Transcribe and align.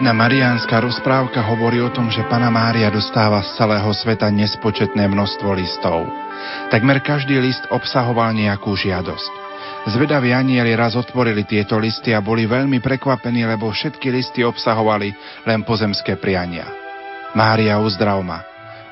Jedna 0.00 0.16
mariánska 0.16 0.80
rozprávka 0.80 1.44
hovorí 1.44 1.76
o 1.84 1.92
tom, 1.92 2.08
že 2.08 2.24
Pana 2.24 2.48
Mária 2.48 2.88
dostáva 2.88 3.44
z 3.44 3.52
celého 3.52 3.92
sveta 3.92 4.32
nespočetné 4.32 5.04
množstvo 5.04 5.52
listov. 5.52 6.08
Takmer 6.72 7.04
každý 7.04 7.36
list 7.36 7.68
obsahoval 7.68 8.32
nejakú 8.32 8.72
žiadosť. 8.80 9.32
Zvedaví 9.92 10.32
anieli 10.32 10.72
raz 10.72 10.96
otvorili 10.96 11.44
tieto 11.44 11.76
listy 11.76 12.16
a 12.16 12.24
boli 12.24 12.48
veľmi 12.48 12.80
prekvapení, 12.80 13.44
lebo 13.44 13.68
všetky 13.68 14.08
listy 14.08 14.40
obsahovali 14.40 15.12
len 15.44 15.68
pozemské 15.68 16.16
priania. 16.16 16.64
Mária, 17.36 17.76
uzdrav 17.76 18.24
ma. 18.24 18.40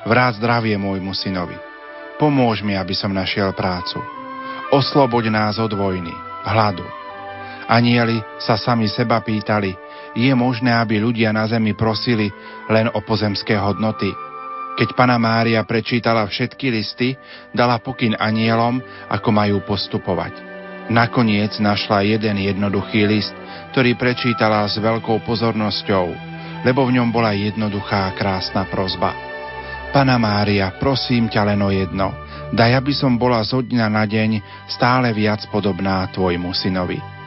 Vrát 0.05 0.37
zdravie 0.37 0.77
môjmu 0.77 1.17
synovi. 1.17 1.57
Pomôž 2.21 2.61
mi, 2.61 2.77
aby 2.77 2.93
som 2.93 3.09
našiel 3.09 3.49
prácu. 3.57 3.97
Osloboď 4.69 5.33
nás 5.33 5.57
od 5.57 5.73
vojny, 5.73 6.13
hladu. 6.45 6.85
Anieli 7.65 8.21
sa 8.37 8.61
sami 8.61 8.85
seba 8.85 9.25
pýtali– 9.25 9.73
je 10.15 10.31
možné, 10.33 10.73
aby 10.73 11.01
ľudia 11.01 11.29
na 11.33 11.45
zemi 11.45 11.77
prosili 11.77 12.29
len 12.69 12.89
o 12.93 12.99
pozemské 13.03 13.57
hodnoty. 13.57 14.09
Keď 14.79 14.95
pana 14.95 15.19
Mária 15.19 15.59
prečítala 15.67 16.23
všetky 16.23 16.71
listy, 16.71 17.19
dala 17.51 17.83
pokyn 17.83 18.15
anielom, 18.15 18.79
ako 19.11 19.29
majú 19.35 19.59
postupovať. 19.67 20.31
Nakoniec 20.89 21.59
našla 21.59 22.01
jeden 22.07 22.39
jednoduchý 22.39 23.05
list, 23.05 23.35
ktorý 23.75 23.93
prečítala 23.99 24.65
s 24.65 24.79
veľkou 24.79 25.21
pozornosťou, 25.27 26.05
lebo 26.65 26.87
v 26.87 26.95
ňom 26.97 27.11
bola 27.11 27.35
jednoduchá 27.35 28.09
a 28.09 28.15
krásna 28.15 28.65
prozba. 28.71 29.13
Pana 29.91 30.17
Mária, 30.21 30.71
prosím 30.79 31.27
ťa 31.27 31.41
len 31.53 31.61
o 31.65 31.69
jedno, 31.69 32.15
daj, 32.55 32.79
aby 32.79 32.93
som 32.95 33.17
bola 33.19 33.41
zo 33.43 33.61
dňa 33.61 33.87
na 33.89 34.05
deň 34.07 34.31
stále 34.69 35.11
viac 35.11 35.43
podobná 35.49 36.05
tvojmu 36.13 36.55
synovi. 36.55 37.18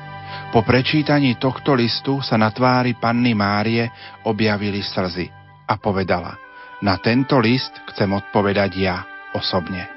Po 0.52 0.60
prečítaní 0.60 1.40
tohto 1.40 1.72
listu 1.72 2.20
sa 2.20 2.36
na 2.36 2.52
tvári 2.52 2.96
panny 2.96 3.32
Márie 3.32 3.88
objavili 4.28 4.84
slzy 4.84 5.32
a 5.64 5.74
povedala, 5.80 6.36
na 6.84 6.98
tento 7.00 7.40
list 7.40 7.72
chcem 7.94 8.10
odpovedať 8.12 8.70
ja 8.76 8.96
osobne. 9.32 9.88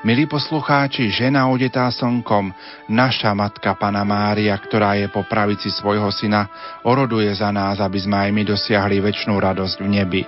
Milí 0.00 0.24
poslucháči, 0.24 1.12
žena 1.12 1.48
odetá 1.48 1.88
slnkom, 1.92 2.52
naša 2.88 3.36
matka 3.36 3.76
Pana 3.76 4.00
Mária, 4.00 4.56
ktorá 4.56 4.96
je 4.96 5.12
po 5.12 5.28
pravici 5.28 5.68
svojho 5.68 6.08
syna, 6.08 6.48
oroduje 6.88 7.28
za 7.36 7.52
nás, 7.52 7.80
aby 7.84 8.00
sme 8.00 8.16
aj 8.16 8.30
my 8.32 8.42
dosiahli 8.48 8.96
väčšnú 8.96 9.36
radosť 9.36 9.76
v 9.84 9.88
nebi. 9.88 10.22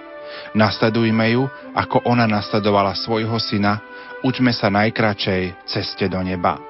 Nasledujme 0.56 1.24
ju, 1.32 1.48
ako 1.72 2.04
ona 2.04 2.28
nasledovala 2.28 2.92
svojho 2.96 3.36
syna, 3.40 3.80
učme 4.20 4.52
sa 4.52 4.68
najkračej 4.68 5.64
ceste 5.64 6.04
do 6.04 6.20
neba. 6.20 6.60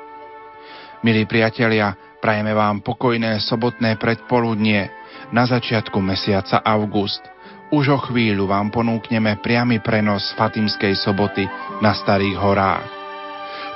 Milí 1.03 1.27
priatelia, 1.27 2.12
Prajeme 2.23 2.55
vám 2.55 2.87
pokojné 2.87 3.43
sobotné 3.43 3.99
predpoludnie 3.99 4.87
na 5.35 5.43
začiatku 5.43 5.99
mesiaca 5.99 6.63
august. 6.63 7.19
Už 7.75 7.91
o 7.91 7.99
chvíľu 7.99 8.47
vám 8.47 8.71
ponúkneme 8.71 9.43
priamy 9.43 9.83
prenos 9.83 10.31
Fatimskej 10.39 10.95
soboty 10.95 11.43
na 11.83 11.91
Starých 11.91 12.39
horách. 12.39 12.87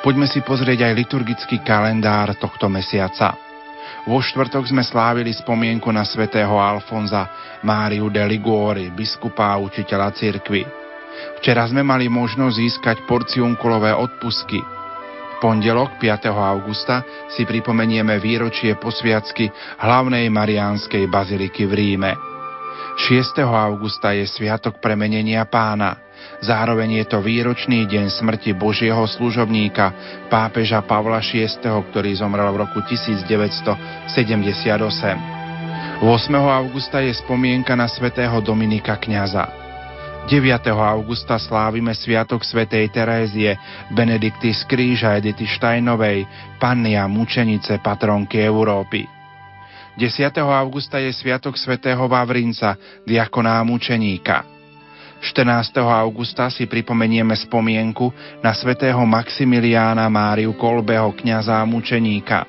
Poďme 0.06 0.30
si 0.30 0.46
pozrieť 0.46 0.86
aj 0.86 0.94
liturgický 0.94 1.58
kalendár 1.66 2.38
tohto 2.38 2.70
mesiaca. 2.70 3.34
Vo 4.06 4.22
štvrtok 4.22 4.70
sme 4.70 4.86
slávili 4.86 5.34
spomienku 5.34 5.90
na 5.90 6.06
svätého 6.06 6.54
Alfonza 6.54 7.26
Máriu 7.66 8.14
de 8.14 8.22
Liguori, 8.22 8.94
biskupa 8.94 9.50
a 9.50 9.58
učiteľa 9.58 10.14
cirkvy. 10.14 10.62
Včera 11.42 11.66
sme 11.66 11.82
mali 11.82 12.06
možnosť 12.06 12.54
získať 12.54 12.96
porciunkulové 13.10 13.90
odpusky– 13.90 14.62
pondelok 15.38 16.00
5. 16.00 16.32
augusta 16.32 17.04
si 17.32 17.44
pripomenieme 17.44 18.16
výročie 18.20 18.76
posviacky 18.80 19.50
hlavnej 19.80 20.28
mariánskej 20.32 21.04
baziliky 21.10 21.68
v 21.68 21.72
Ríme. 21.72 22.12
6. 22.96 23.44
augusta 23.44 24.16
je 24.16 24.24
Sviatok 24.24 24.80
premenenia 24.80 25.44
pána. 25.44 26.00
Zároveň 26.40 27.04
je 27.04 27.06
to 27.12 27.20
výročný 27.20 27.84
deň 27.84 28.08
smrti 28.08 28.56
Božieho 28.56 29.04
služobníka, 29.04 29.92
pápeža 30.32 30.80
Pavla 30.80 31.20
VI, 31.20 31.48
ktorý 31.60 32.16
zomrel 32.16 32.48
v 32.56 32.64
roku 32.64 32.80
1978. 32.88 34.16
8. 36.00 36.04
augusta 36.32 37.04
je 37.04 37.12
spomienka 37.16 37.76
na 37.76 37.88
svätého 37.88 38.40
Dominika 38.40 38.96
kňaza. 38.96 39.65
9. 40.26 40.42
augusta 40.74 41.38
slávime 41.38 41.94
Sviatok 41.94 42.42
svätej 42.42 42.90
Terézie, 42.90 43.54
Benedikty 43.94 44.50
z 44.50 44.66
Kríža 44.66 45.14
Edity 45.22 45.46
Štajnovej, 45.46 46.26
Panny 46.58 46.98
a 46.98 47.06
mučenice 47.06 47.78
patronky 47.78 48.42
Európy. 48.42 49.06
10. 49.94 50.26
augusta 50.42 50.98
je 50.98 51.14
Sviatok 51.14 51.54
svätého 51.54 52.02
Vavrinca, 52.10 52.74
diakoná 53.06 53.62
mučeníka. 53.62 54.42
14. 55.22 55.78
augusta 55.78 56.50
si 56.50 56.66
pripomenieme 56.66 57.38
spomienku 57.38 58.10
na 58.42 58.50
svätého 58.50 58.98
Maximiliána 59.06 60.10
Máriu 60.10 60.58
Kolbeho, 60.58 61.14
kniaza 61.14 61.54
a 61.54 61.62
mučeníka. 61.62 62.42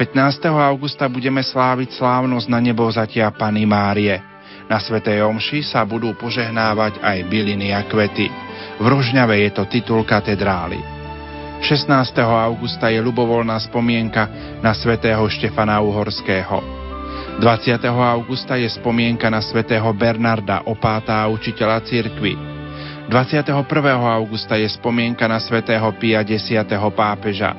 15. 0.00 0.48
augusta 0.72 1.04
budeme 1.04 1.44
sláviť 1.44 2.00
slávnosť 2.00 2.48
na 2.48 2.64
nebo 2.64 2.88
zatia 2.88 3.28
Pany 3.28 3.68
Márie– 3.68 4.16
na 4.70 4.78
Svetej 4.78 5.22
Omši 5.26 5.64
sa 5.66 5.82
budú 5.86 6.14
požehnávať 6.18 7.00
aj 7.02 7.18
byliny 7.26 7.70
a 7.74 7.86
kvety. 7.86 8.26
V 8.78 8.84
Rožňave 8.84 9.46
je 9.46 9.50
to 9.54 9.64
titul 9.70 10.02
katedrály. 10.02 10.82
16. 11.62 11.86
augusta 12.26 12.90
je 12.90 12.98
ľubovoľná 12.98 13.54
spomienka 13.62 14.26
na 14.58 14.74
svätého 14.74 15.22
Štefana 15.30 15.78
Uhorského. 15.78 16.58
20. 17.38 17.78
augusta 17.86 18.58
je 18.58 18.66
spomienka 18.66 19.30
na 19.30 19.38
svätého 19.38 19.86
Bernarda, 19.94 20.66
opáta 20.66 21.22
učiteľa 21.30 21.86
cirkvy. 21.86 22.34
21. 23.06 23.62
augusta 24.18 24.58
je 24.58 24.68
spomienka 24.74 25.30
na 25.30 25.38
svätého 25.38 25.86
Pia 25.96 26.26
X. 26.26 26.50
pápeža. 26.94 27.54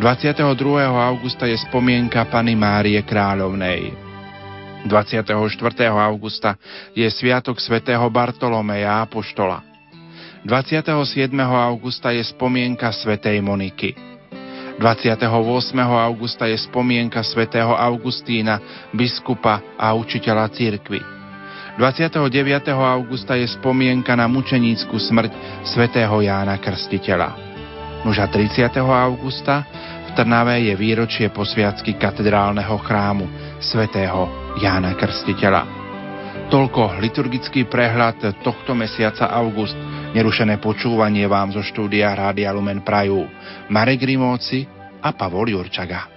22. 0.00 0.40
augusta 0.84 1.44
je 1.44 1.56
spomienka 1.60 2.24
Pany 2.28 2.56
Márie 2.56 3.00
Kráľovnej. 3.04 4.05
24. 4.86 5.34
augusta 5.90 6.54
je 6.94 7.06
Sviatok 7.10 7.58
svätého 7.58 8.06
Bartolomeja 8.10 9.02
Apoštola. 9.02 9.62
27. 10.46 11.34
augusta 11.42 12.14
je 12.14 12.22
spomienka 12.22 12.94
svätej 12.94 13.42
Moniky. 13.42 13.98
28. 14.78 15.26
augusta 15.82 16.46
je 16.46 16.54
spomienka 16.60 17.24
svätého 17.26 17.74
Augustína, 17.74 18.88
biskupa 18.94 19.74
a 19.74 19.90
učiteľa 19.96 20.52
cirkvy. 20.54 21.02
29. 21.80 22.22
augusta 22.72 23.34
je 23.34 23.48
spomienka 23.50 24.14
na 24.14 24.30
mučenícku 24.30 24.96
smrť 24.96 25.32
svätého 25.66 26.14
Jána 26.22 26.56
Krstiteľa. 26.62 27.36
Nuža 28.06 28.30
30. 28.30 28.70
augusta 28.80 29.66
v 30.06 30.10
Trnave 30.14 30.62
je 30.62 30.78
výročie 30.78 31.26
posviacky 31.34 31.98
katedrálneho 31.98 32.78
chrámu 32.80 33.58
svätého 33.58 34.45
Jána 34.56 34.96
Krstiteľa. 34.96 35.68
Toľko 36.48 36.96
liturgický 37.04 37.68
prehľad 37.68 38.40
tohto 38.40 38.72
mesiaca 38.72 39.28
august. 39.28 39.76
Nerušené 40.16 40.56
počúvanie 40.64 41.28
vám 41.28 41.52
zo 41.52 41.60
štúdia 41.60 42.16
Rádia 42.16 42.56
Lumen 42.56 42.80
Prajú. 42.80 43.28
Marek 43.68 44.00
Rimóci 44.08 44.64
a 45.04 45.12
Pavol 45.12 45.52
Jurčaga. 45.52 46.08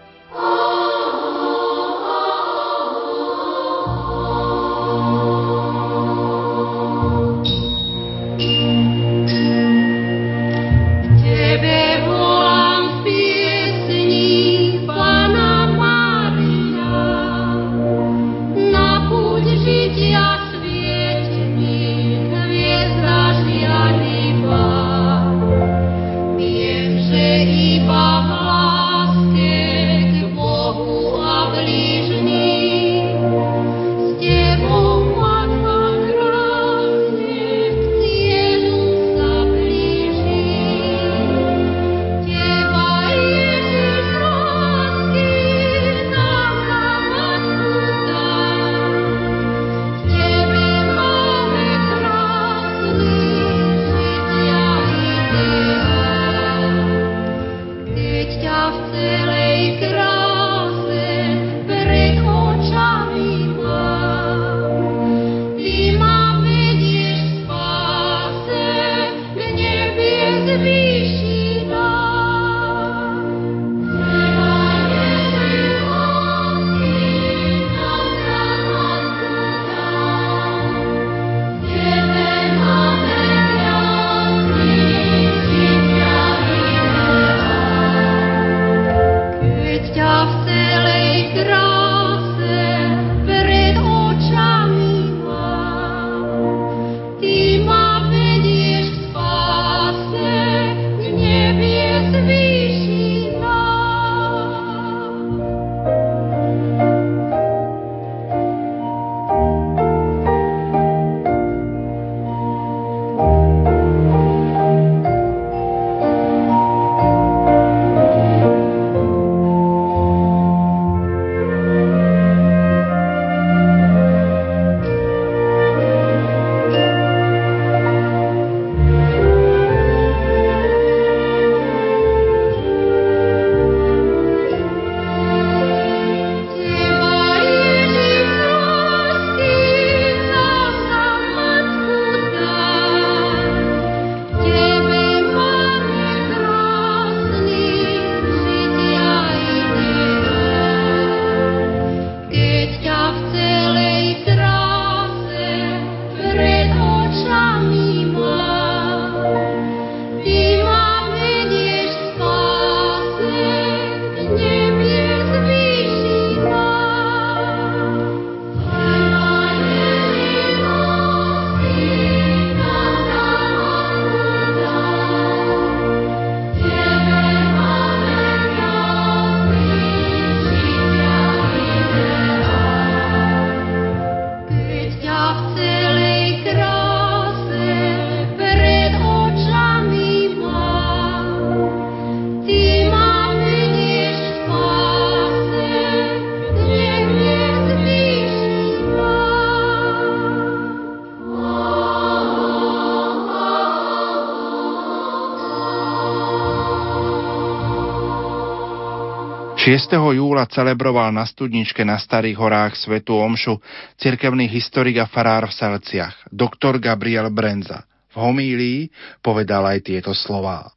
6. 209.70 210.18
júla 210.18 210.50
celebroval 210.50 211.14
na 211.14 211.22
studničke 211.30 211.86
na 211.86 212.02
Starých 212.02 212.42
horách 212.42 212.74
Svetu 212.74 213.14
Omšu 213.14 213.62
cirkevný 214.02 214.50
historik 214.50 214.98
a 214.98 215.06
farár 215.06 215.46
v 215.46 215.54
Selciach, 215.54 216.26
doktor 216.34 216.82
Gabriel 216.82 217.30
Brenza. 217.30 217.86
V 218.10 218.18
homílii 218.18 218.90
povedal 219.22 219.62
aj 219.70 219.86
tieto 219.86 220.10
slová. 220.18 220.74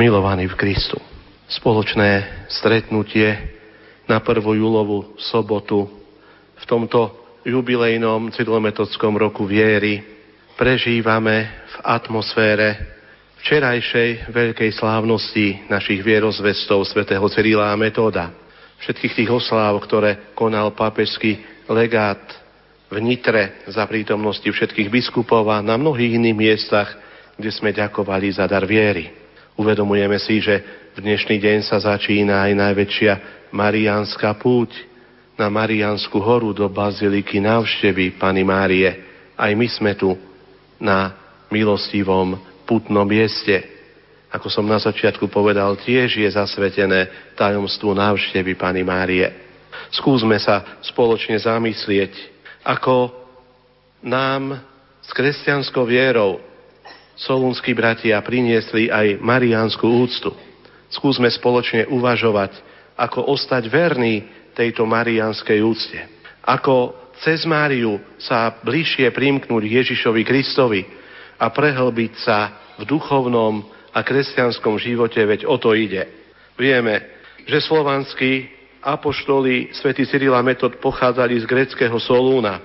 Milovaný 0.00 0.48
v 0.48 0.56
Kristu, 0.56 0.96
spoločné 1.44 2.24
stretnutie 2.48 3.36
na 4.08 4.16
1. 4.16 4.40
júlovú 4.40 5.12
sobotu 5.20 5.92
v 6.56 6.64
tomto 6.64 7.12
jubilejnom 7.44 8.32
cyrilometodskom 8.32 9.12
roku 9.12 9.44
viery 9.44 10.08
prežívame 10.56 11.52
v 11.68 11.74
atmosfére 11.84 12.96
včerajšej 13.42 14.30
veľkej 14.30 14.70
slávnosti 14.78 15.66
našich 15.66 15.98
vierozvestov 15.98 16.86
svätého 16.86 17.26
Cyrila 17.26 17.74
a 17.74 17.76
Metóda. 17.76 18.30
Všetkých 18.78 19.18
tých 19.18 19.30
osláv, 19.34 19.82
ktoré 19.82 20.30
konal 20.38 20.70
pápežský 20.78 21.42
legát 21.66 22.22
v 22.86 23.02
Nitre 23.02 23.66
za 23.66 23.82
prítomnosti 23.90 24.46
všetkých 24.46 24.86
biskupov 24.86 25.50
a 25.50 25.58
na 25.58 25.74
mnohých 25.74 26.22
iných 26.22 26.38
miestach, 26.38 26.94
kde 27.34 27.50
sme 27.50 27.74
ďakovali 27.74 28.30
za 28.30 28.46
dar 28.46 28.62
viery. 28.62 29.10
Uvedomujeme 29.58 30.22
si, 30.22 30.38
že 30.38 30.62
v 30.94 31.02
dnešný 31.02 31.42
deň 31.42 31.58
sa 31.66 31.82
začína 31.82 32.46
aj 32.46 32.52
najväčšia 32.54 33.12
Mariánska 33.50 34.38
púť 34.38 34.70
na 35.34 35.50
Mariánsku 35.50 36.14
horu 36.22 36.54
do 36.54 36.70
Baziliky 36.70 37.42
návštevy 37.42 38.22
Pany 38.22 38.46
Márie. 38.46 38.90
Aj 39.34 39.50
my 39.50 39.66
sme 39.66 39.98
tu 39.98 40.14
na 40.78 41.10
milostivom 41.50 42.51
putnom 42.64 43.06
mieste. 43.06 43.62
Ako 44.32 44.48
som 44.48 44.64
na 44.64 44.80
začiatku 44.80 45.28
povedal, 45.28 45.76
tiež 45.76 46.16
je 46.16 46.28
zasvetené 46.32 47.32
tajomstvu 47.36 47.92
návštevy 47.92 48.56
Pany 48.56 48.80
Márie. 48.80 49.28
Skúsme 49.92 50.40
sa 50.40 50.80
spoločne 50.80 51.36
zamyslieť, 51.36 52.16
ako 52.64 53.12
nám 54.00 54.56
s 55.04 55.10
kresťanskou 55.12 55.84
vierou 55.84 56.40
solúnsky 57.18 57.76
bratia 57.76 58.16
priniesli 58.24 58.88
aj 58.88 59.20
mariánsku 59.20 59.84
úctu. 59.84 60.32
Skúsme 60.88 61.28
spoločne 61.28 61.88
uvažovať, 61.92 62.56
ako 62.96 63.32
ostať 63.36 63.68
verný 63.68 64.24
tejto 64.56 64.84
mariánskej 64.88 65.60
úcte. 65.60 66.00
Ako 66.44 66.96
cez 67.20 67.44
Máriu 67.44 68.00
sa 68.18 68.50
bližšie 68.64 69.12
primknúť 69.12 69.62
Ježišovi 69.62 70.22
Kristovi 70.24 71.01
a 71.42 71.50
prehlbiť 71.50 72.12
sa 72.22 72.38
v 72.78 72.86
duchovnom 72.86 73.66
a 73.90 73.98
kresťanskom 74.06 74.78
živote, 74.78 75.18
veď 75.18 75.50
o 75.50 75.58
to 75.58 75.74
ide. 75.74 76.06
Vieme, 76.54 77.02
že 77.42 77.58
slovanskí 77.58 78.46
apoštoli 78.78 79.74
svätý 79.74 80.06
Cyrila 80.06 80.38
Metod 80.46 80.78
pochádzali 80.78 81.42
z 81.42 81.44
greckého 81.50 81.98
Solúna 81.98 82.62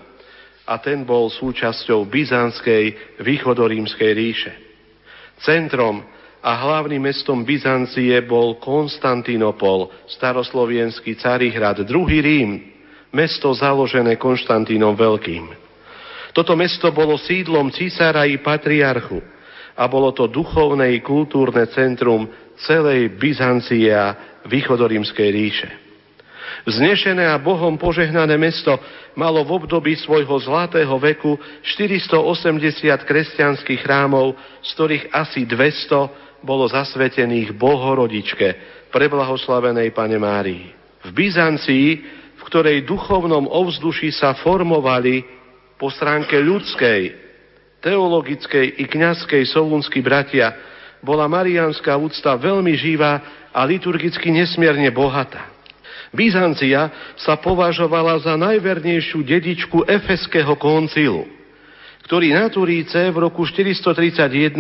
a 0.69 0.77
ten 0.77 1.01
bol 1.01 1.33
súčasťou 1.33 2.05
byzantskej 2.05 3.17
východorímskej 3.17 4.11
ríše. 4.13 4.53
Centrom 5.41 6.05
a 6.41 6.51
hlavným 6.53 7.01
mestom 7.01 7.41
Byzancie 7.41 8.13
bol 8.23 8.61
Konstantinopol, 8.61 9.89
staroslovenský 10.05 11.17
Carihrad, 11.17 11.81
druhý 11.81 12.21
Rím, 12.21 12.51
mesto 13.09 13.49
založené 13.57 14.21
Konštantínom 14.21 14.93
Veľkým. 14.93 15.66
Toto 16.37 16.53
mesto 16.53 16.93
bolo 16.93 17.17
sídlom 17.17 17.73
císara 17.73 18.29
i 18.29 18.37
patriarchu 18.37 19.17
a 19.73 19.89
bolo 19.89 20.13
to 20.13 20.29
duchovné 20.29 20.93
i 20.93 21.01
kultúrne 21.01 21.65
centrum 21.73 22.29
celej 22.61 23.17
Byzancie 23.17 23.89
a 23.89 24.37
východorímskej 24.45 25.29
ríše. 25.33 25.69
Vznešené 26.69 27.25
a 27.25 27.41
Bohom 27.41 27.73
požehnané 27.81 28.37
mesto 28.37 28.77
malo 29.17 29.41
v 29.41 29.65
období 29.65 29.97
svojho 29.97 30.37
zlatého 30.45 30.93
veku 31.01 31.41
480 31.65 32.85
kresťanských 33.01 33.81
chrámov, 33.81 34.37
z 34.61 34.69
ktorých 34.77 35.05
asi 35.17 35.41
200 35.41 36.45
bolo 36.45 36.69
zasvetených 36.69 37.57
Bohorodičke, 37.57 38.47
preblahoslavenej 38.93 39.89
Pane 39.89 40.21
Márii. 40.21 40.69
V 41.01 41.09
Byzancii, 41.17 41.87
v 42.37 42.41
ktorej 42.45 42.85
duchovnom 42.85 43.49
ovzduši 43.49 44.13
sa 44.13 44.37
formovali 44.37 45.36
po 45.77 45.93
stránke 45.93 46.37
ľudskej, 46.41 47.13
teologickej 47.81 48.81
i 48.81 48.83
kňazskej 48.89 49.45
solúnsky 49.53 50.01
bratia, 50.01 50.57
bola 51.01 51.29
mariánska 51.29 51.93
úcta 51.93 52.33
veľmi 52.33 52.73
živá 52.73 53.21
a 53.53 53.61
liturgicky 53.63 54.33
nesmierne 54.33 54.89
bohatá. 54.89 55.53
Byzancia 56.09 56.89
sa 57.19 57.37
považovala 57.37 58.17
za 58.23 58.33
najvernejšiu 58.33 59.21
dedičku 59.21 59.85
Efeského 59.85 60.57
koncilu, 60.57 61.29
ktorý 62.09 62.33
na 62.33 62.47
Turíce 62.49 62.97
v 63.13 63.17
roku 63.21 63.45
431 63.45 64.57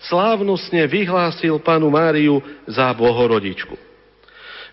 slávnostne 0.00 0.86
vyhlásil 0.86 1.58
panu 1.60 1.90
Máriu 1.90 2.40
za 2.68 2.92
bohorodičku. 2.94 3.74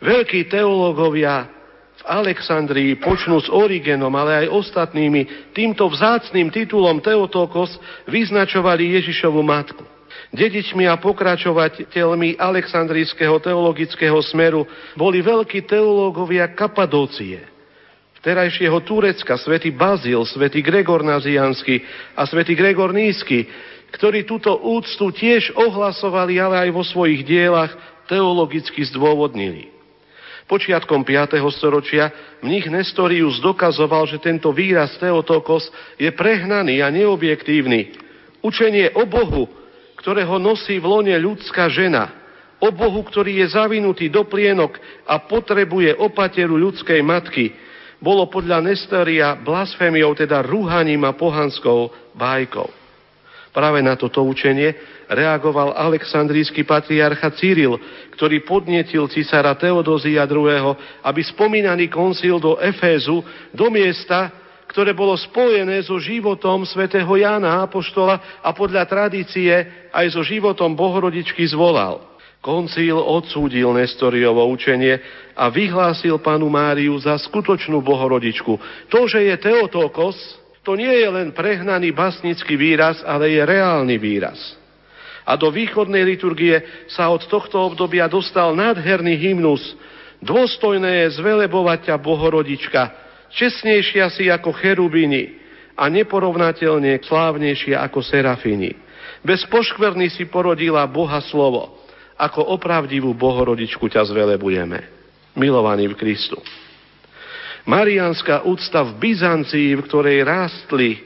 Veľkí 0.03 0.45
teológovia 0.47 1.56
Alexandrii 2.05 2.99
počnú 3.01 3.41
s 3.41 3.49
Origenom, 3.49 4.13
ale 4.13 4.45
aj 4.45 4.53
ostatnými, 4.53 5.53
týmto 5.55 5.89
vzácným 5.89 6.53
titulom 6.53 7.01
Teotokos 7.01 7.73
vyznačovali 8.05 8.97
Ježišovu 9.01 9.41
matku. 9.41 9.85
Dedičmi 10.33 10.83
a 10.89 10.99
pokračovateľmi 10.99 12.35
Aleksandrijského 12.35 13.39
teologického 13.39 14.19
smeru 14.27 14.67
boli 14.99 15.23
veľkí 15.23 15.63
teológovia 15.63 16.51
Kapadócie, 16.51 17.47
vterajšieho 18.19 18.83
Turecka, 18.83 19.39
svätý 19.39 19.71
Bazil, 19.71 20.19
svätý 20.27 20.59
Gregor 20.59 20.99
Naziansky 21.05 21.79
a 22.11 22.27
svätý 22.27 22.59
Gregor 22.59 22.91
Nízky, 22.91 23.47
ktorí 23.95 24.27
túto 24.27 24.51
úctu 24.51 25.15
tiež 25.15 25.55
ohlasovali, 25.55 26.35
ale 26.43 26.67
aj 26.67 26.69
vo 26.75 26.83
svojich 26.83 27.23
dielach 27.23 27.71
teologicky 28.11 28.83
zdôvodnili. 28.83 29.76
Počiatkom 30.47 31.03
5. 31.03 31.43
storočia 31.51 32.07
mních 32.39 32.71
Nestorius 32.71 33.43
dokazoval, 33.43 34.07
že 34.07 34.23
tento 34.23 34.55
výraz 34.55 34.95
Teotokos 34.95 35.67
je 35.99 36.07
prehnaný 36.15 36.79
a 36.79 36.87
neobjektívny. 36.87 37.91
Učenie 38.39 38.95
o 38.95 39.03
Bohu, 39.03 39.51
ktorého 39.99 40.39
nosí 40.39 40.79
v 40.79 40.87
lone 40.87 41.15
ľudská 41.19 41.67
žena, 41.67 42.15
o 42.63 42.71
Bohu, 42.71 43.03
ktorý 43.03 43.43
je 43.43 43.59
zavinutý 43.59 44.07
do 44.07 44.23
plienok 44.23 44.79
a 45.03 45.19
potrebuje 45.19 45.99
opateru 45.99 46.55
ľudskej 46.55 47.03
matky, 47.03 47.51
bolo 47.99 48.29
podľa 48.31 48.63
Nestoria 48.63 49.35
blasfémiou, 49.35 50.15
teda 50.15 50.45
rúhaním 50.45 51.03
a 51.03 51.11
pohanskou 51.11 51.91
bájkou. 52.15 52.76
Práve 53.55 53.79
na 53.81 53.97
toto 53.97 54.21
učenie 54.23 54.75
reagoval 55.07 55.73
aleksandrijský 55.73 56.67
patriarcha 56.67 57.31
Cyril, 57.33 57.79
ktorý 58.13 58.43
podnetil 58.43 59.07
cisára 59.09 59.55
Teodozia 59.55 60.27
II., 60.27 60.75
aby 61.03 61.21
spomínaný 61.23 61.87
koncil 61.87 62.37
do 62.37 62.59
Efézu, 62.59 63.23
do 63.55 63.67
miesta, 63.71 64.29
ktoré 64.67 64.91
bolo 64.91 65.15
spojené 65.15 65.79
so 65.87 65.95
životom 65.97 66.67
svätého 66.67 67.09
Jána 67.15 67.63
Apoštola 67.63 68.43
a 68.43 68.51
podľa 68.51 68.83
tradície 68.83 69.51
aj 69.95 70.05
so 70.11 70.21
životom 70.21 70.75
Bohorodičky 70.75 71.47
zvolal. 71.47 72.03
Koncil 72.43 72.95
odsúdil 72.95 73.73
Nestoriovo 73.73 74.45
učenie 74.51 75.01
a 75.33 75.49
vyhlásil 75.49 76.21
panu 76.21 76.51
Máriu 76.51 76.93
za 76.99 77.17
skutočnú 77.17 77.81
Bohorodičku. 77.81 78.53
To, 78.93 78.99
že 79.09 79.25
je 79.25 79.35
Teotokos, 79.41 80.15
to 80.67 80.75
nie 80.75 80.91
je 80.91 81.07
len 81.07 81.31
prehnaný 81.31 81.95
basnický 81.95 82.59
výraz, 82.59 82.99
ale 83.07 83.31
je 83.31 83.39
reálny 83.39 83.95
výraz. 83.95 84.35
A 85.23 85.39
do 85.39 85.47
východnej 85.47 86.03
liturgie 86.03 86.59
sa 86.91 87.07
od 87.07 87.23
tohto 87.31 87.71
obdobia 87.71 88.11
dostal 88.11 88.51
nádherný 88.51 89.15
hymnus 89.15 89.63
Dôstojné 90.17 91.05
je 91.05 91.21
zvelebovať 91.21 91.93
ťa, 91.93 91.95
Bohorodička, 92.01 92.81
čestnejšia 93.37 94.09
si 94.09 94.25
ako 94.33 94.49
cherubiny 94.49 95.37
a 95.77 95.85
neporovnateľne 95.93 97.05
slávnejšia 97.05 97.77
ako 97.85 98.01
serafiny. 98.01 98.73
Bez 99.21 99.45
poškverny 99.45 100.09
si 100.09 100.25
porodila 100.25 100.89
Boha 100.89 101.21
slovo. 101.21 101.85
Ako 102.17 102.49
opravdivú 102.49 103.13
Bohorodičku 103.13 103.85
ťa 103.85 104.09
zvelebujeme. 104.09 104.79
Milovaný 105.37 105.93
v 105.93 105.99
Kristu. 106.01 106.41
Mariánska 107.67 108.47
úcta 108.47 108.79
v 108.79 108.95
Byzancii, 108.95 109.75
v 109.75 109.85
ktorej 109.91 110.23
rástli 110.23 111.03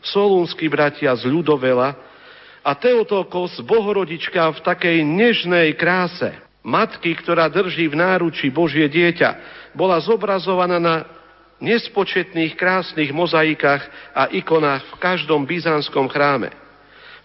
solúnsky 0.00 0.64
bratia 0.72 1.12
z 1.12 1.28
ľudovela 1.28 1.92
a 2.64 2.72
Teotokos, 2.72 3.60
bohorodička 3.60 4.48
v 4.56 4.64
takej 4.64 5.04
nežnej 5.04 5.76
kráse, 5.76 6.32
matky, 6.64 7.12
ktorá 7.20 7.52
drží 7.52 7.92
v 7.92 8.00
náruči 8.00 8.48
Božie 8.48 8.88
dieťa, 8.88 9.30
bola 9.76 10.00
zobrazovaná 10.00 10.80
na 10.80 11.04
nespočetných 11.60 12.56
krásnych 12.56 13.12
mozaikách 13.12 13.84
a 14.16 14.32
ikonách 14.32 14.96
v 14.96 15.00
každom 15.04 15.44
byzantskom 15.44 16.08
chráme. 16.08 16.48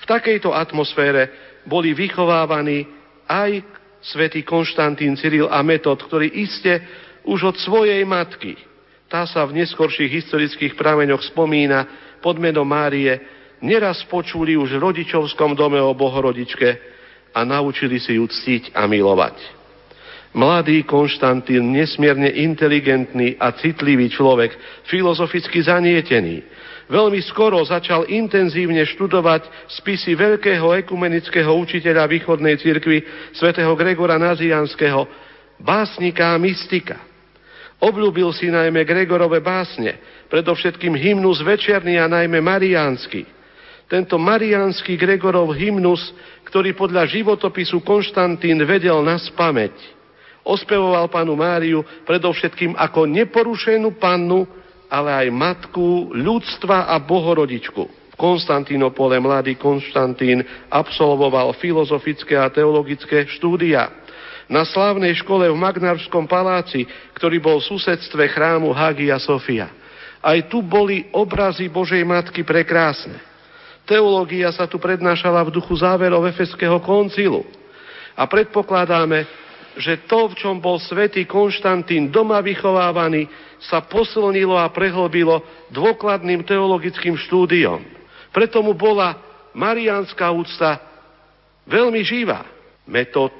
V 0.03 0.05
takejto 0.05 0.51
atmosfére 0.51 1.32
boli 1.63 1.96
vychovávaní 1.96 2.84
aj 3.24 3.63
svätý 4.03 4.44
Konštantín 4.44 5.15
Cyril 5.15 5.48
a 5.48 5.63
Metod, 5.63 6.03
ktorý 6.03 6.27
iste 6.27 6.84
už 7.25 7.53
od 7.53 7.55
svojej 7.58 8.05
matky, 8.05 8.55
tá 9.10 9.25
sa 9.29 9.46
v 9.46 9.62
neskorších 9.62 10.10
historických 10.10 10.74
prameňoch 10.77 11.22
spomína 11.34 11.86
pod 12.22 12.41
menom 12.41 12.65
Márie, 12.65 13.22
neraz 13.62 14.01
počuli 14.10 14.58
už 14.58 14.77
v 14.77 14.82
rodičovskom 14.82 15.53
dome 15.53 15.77
o 15.82 15.94
Bohorodičke 15.94 16.70
a 17.34 17.39
naučili 17.46 18.01
si 18.01 18.17
ju 18.17 18.25
ctiť 18.25 18.74
a 18.74 18.86
milovať. 18.89 19.38
Mladý 20.36 20.84
Konštantín, 20.84 21.72
nesmierne 21.72 22.27
inteligentný 22.27 23.39
a 23.39 23.55
citlivý 23.55 24.12
človek, 24.12 24.51
filozoficky 24.91 25.63
zanietený, 25.63 26.44
veľmi 26.91 27.24
skoro 27.24 27.63
začal 27.63 28.03
intenzívne 28.12 28.84
študovať 28.84 29.72
spisy 29.79 30.12
veľkého 30.12 30.75
ekumenického 30.84 31.55
učiteľa 31.55 32.03
východnej 32.12 32.60
cirkvi 32.60 33.00
svätého 33.32 33.72
Gregora 33.79 34.20
Nazianského, 34.20 35.08
básnika 35.55 36.36
a 36.36 36.41
mystika. 36.44 37.14
Obľúbil 37.84 38.32
si 38.32 38.48
najmä 38.48 38.88
Gregorove 38.88 39.44
básne, 39.44 40.00
predovšetkým 40.32 40.96
hymnus 40.96 41.44
večerný 41.44 42.00
a 42.00 42.08
najmä 42.08 42.39
mariánsky. 42.39 43.27
Tento 43.86 44.17
mariánsky 44.17 44.98
Gregorov 44.98 45.53
hymnus, 45.53 46.01
ktorý 46.50 46.74
podľa 46.74 47.05
životopisu 47.05 47.86
Konštantín 47.86 48.58
vedel 48.65 48.98
na 49.05 49.20
spameť, 49.22 49.75
ospevoval 50.41 51.10
panu 51.10 51.38
Máriu 51.38 51.86
predovšetkým 52.05 52.74
ako 52.74 53.05
neporušenú 53.05 53.98
pannu, 54.01 54.46
ale 54.89 55.25
aj 55.25 55.27
matku 55.34 56.13
ľudstva 56.13 56.89
a 56.89 56.96
bohorodičku. 57.01 57.84
V 57.86 58.15
Konstantínopole 58.15 59.20
mladý 59.20 59.60
Konštantín 59.60 60.39
absolvoval 60.72 61.51
filozofické 61.60 62.39
a 62.39 62.48
teologické 62.48 63.27
štúdia. 63.27 64.04
Na 64.46 64.62
slávnej 64.62 65.18
škole 65.18 65.50
v 65.50 65.58
Magnarskom 65.58 66.30
paláci, 66.30 66.86
ktorý 67.18 67.42
bol 67.42 67.58
v 67.58 67.70
susedstve 67.74 68.30
chrámu 68.30 68.70
Hagia 68.70 69.18
Sofia. 69.18 69.74
Aj 70.22 70.38
tu 70.46 70.62
boli 70.62 71.10
obrazy 71.14 71.66
Božej 71.66 72.06
Matky 72.06 72.46
prekrásne. 72.46 73.18
Teológia 73.86 74.50
sa 74.54 74.66
tu 74.66 74.82
prednášala 74.82 75.46
v 75.46 75.54
duchu 75.54 75.78
záverov 75.78 76.25
Efeského 76.30 76.78
koncilu. 76.82 77.46
A 78.18 78.25
predpokladáme, 78.25 79.25
že 79.78 80.06
to, 80.10 80.30
v 80.32 80.38
čom 80.40 80.58
bol 80.58 80.82
svätý 80.82 81.25
Konštantín 81.25 82.10
doma 82.10 82.42
vychovávaný, 82.42 83.30
sa 83.62 83.82
posilnilo 83.82 84.58
a 84.58 84.70
prehlbilo 84.70 85.42
dôkladným 85.74 86.46
teologickým 86.46 87.18
štúdiom. 87.18 87.82
Preto 88.30 88.62
mu 88.62 88.78
bola 88.78 89.18
mariánska 89.58 90.30
úcta 90.30 90.82
veľmi 91.66 92.02
živá. 92.06 92.46
Metod 92.86 93.34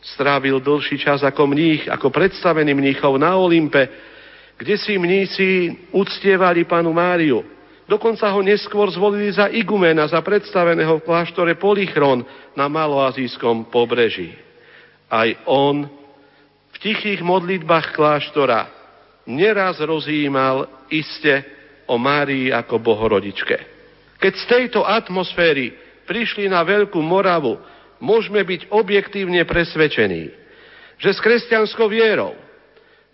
strávil 0.00 0.60
dlhší 0.60 0.96
čas 0.98 1.20
ako 1.20 1.46
mních, 1.46 1.88
ako 1.88 2.08
predstavený 2.08 2.72
mníchov 2.74 3.20
na 3.20 3.36
Olympe, 3.36 3.88
kde 4.56 4.76
si 4.76 4.96
mníci 5.00 5.72
uctievali 5.92 6.64
panu 6.64 6.92
Máriu. 6.92 7.44
Dokonca 7.88 8.30
ho 8.30 8.40
neskôr 8.44 8.86
zvolili 8.94 9.34
za 9.34 9.50
igumena, 9.50 10.06
za 10.06 10.22
predstaveného 10.22 11.00
v 11.00 11.06
kláštore 11.06 11.58
Polychron 11.58 12.22
na 12.54 12.70
maloazijskom 12.70 13.66
pobreží. 13.66 14.30
Aj 15.10 15.26
on 15.48 15.90
v 16.70 16.76
tichých 16.78 17.18
modlitbách 17.18 17.96
kláštora 17.98 18.70
neraz 19.26 19.82
rozjímal 19.82 20.86
iste 20.86 21.42
o 21.90 21.98
Márii 21.98 22.54
ako 22.54 22.78
bohorodičke. 22.78 23.56
Keď 24.22 24.32
z 24.38 24.44
tejto 24.46 24.86
atmosféry 24.86 25.74
prišli 26.06 26.46
na 26.46 26.62
Veľkú 26.62 27.02
Moravu, 27.02 27.58
môžeme 28.00 28.42
byť 28.42 28.72
objektívne 28.72 29.44
presvedčení, 29.44 30.32
že 31.00 31.10
s 31.12 31.20
kresťanskou 31.20 31.86
vierou, 31.86 32.34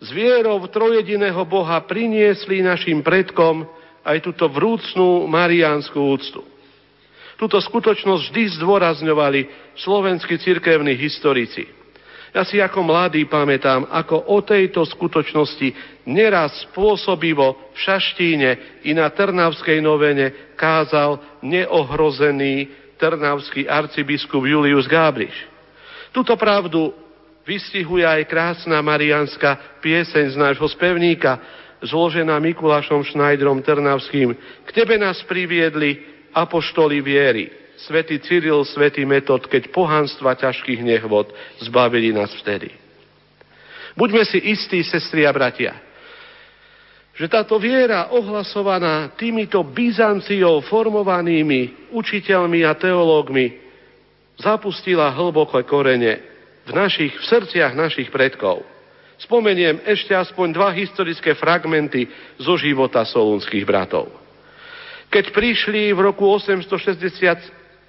s 0.01 0.09
vierou 0.15 0.63
v 0.63 0.71
trojediného 0.71 1.43
Boha 1.45 1.83
priniesli 1.85 2.63
našim 2.63 3.03
predkom 3.03 3.67
aj 4.07 4.23
túto 4.23 4.47
vrúcnú 4.47 5.27
mariánsku 5.27 5.99
úctu. 5.99 6.41
Túto 7.37 7.61
skutočnosť 7.61 8.33
vždy 8.33 8.43
zdôrazňovali 8.57 9.41
slovenskí 9.77 10.41
cirkevní 10.41 10.97
historici. 10.97 11.69
Ja 12.33 12.45
si 12.45 12.61
ako 12.61 12.85
mladý 12.85 13.25
pamätám, 13.25 13.89
ako 13.89 14.29
o 14.29 14.45
tejto 14.45 14.85
skutočnosti 14.85 15.73
neraz 16.05 16.53
spôsobivo 16.69 17.73
v 17.73 17.77
Šaštíne 17.81 18.51
i 18.85 18.93
na 18.93 19.09
Trnavskej 19.09 19.81
novene 19.81 20.53
kázal 20.53 21.41
neohrozený 21.41 22.69
trnavský 22.97 23.69
arcibiskup 23.69 24.45
Julius 24.45 24.89
Gábriš. 24.91 25.35
Tuto 26.13 26.37
pravdu 26.37 26.93
vystihuje 27.47 28.03
aj 28.03 28.27
krásna 28.27 28.83
marianská 28.83 29.81
pieseň 29.85 30.35
z 30.35 30.37
nášho 30.37 30.67
spevníka, 30.73 31.39
zložená 31.85 32.41
Mikulášom 32.41 33.05
Šnajdrom 33.05 33.63
Trnavským. 33.63 34.35
K 34.67 34.71
tebe 34.73 34.97
nás 34.97 35.21
priviedli 35.29 36.03
apoštoli 36.33 36.99
viery 37.05 37.53
svätý 37.77 38.19
Cyril, 38.19 38.65
svätý 38.65 39.05
Metod, 39.05 39.45
keď 39.47 39.69
pohanstva 39.71 40.35
ťažkých 40.35 40.81
nehvod 40.81 41.29
zbavili 41.61 42.11
nás 42.13 42.33
vtedy. 42.41 42.73
Buďme 43.97 44.25
si 44.29 44.41
istí, 44.41 44.81
sestri 44.85 45.25
a 45.25 45.33
bratia, 45.33 45.77
že 47.17 47.27
táto 47.33 47.57
viera 47.57 48.13
ohlasovaná 48.13 49.17
týmito 49.17 49.65
Byzanciou 49.65 50.61
formovanými 50.69 51.89
učiteľmi 51.97 52.61
a 52.69 52.77
teológmi 52.77 53.57
zapustila 54.37 55.09
hlboké 55.17 55.65
korene 55.65 56.21
v, 56.69 56.71
našich, 56.77 57.17
v 57.17 57.25
srdciach 57.25 57.73
našich 57.73 58.13
predkov. 58.13 58.61
Spomeniem 59.17 59.81
ešte 59.89 60.13
aspoň 60.13 60.53
dva 60.53 60.69
historické 60.77 61.33
fragmenty 61.33 62.05
zo 62.37 62.61
života 62.61 63.01
solúnskych 63.09 63.65
bratov. 63.65 64.13
Keď 65.09 65.33
prišli 65.33 65.97
v 65.97 66.13
roku 66.13 66.29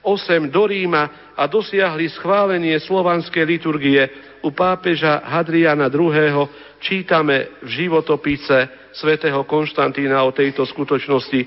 860 0.04 0.54
do 0.54 0.64
Ríma 0.68 1.34
a 1.36 1.44
dosiahli 1.46 2.08
schválenie 2.16 2.80
slovanskej 2.80 3.44
liturgie 3.44 4.08
u 4.42 4.54
pápeža 4.54 5.26
Hadriana 5.26 5.92
II. 5.92 6.48
čítame 6.80 7.60
v 7.66 7.70
životopise 7.86 8.92
svätého 8.94 9.44
Konštantína 9.44 10.24
o 10.24 10.32
tejto 10.32 10.64
skutočnosti. 10.64 11.42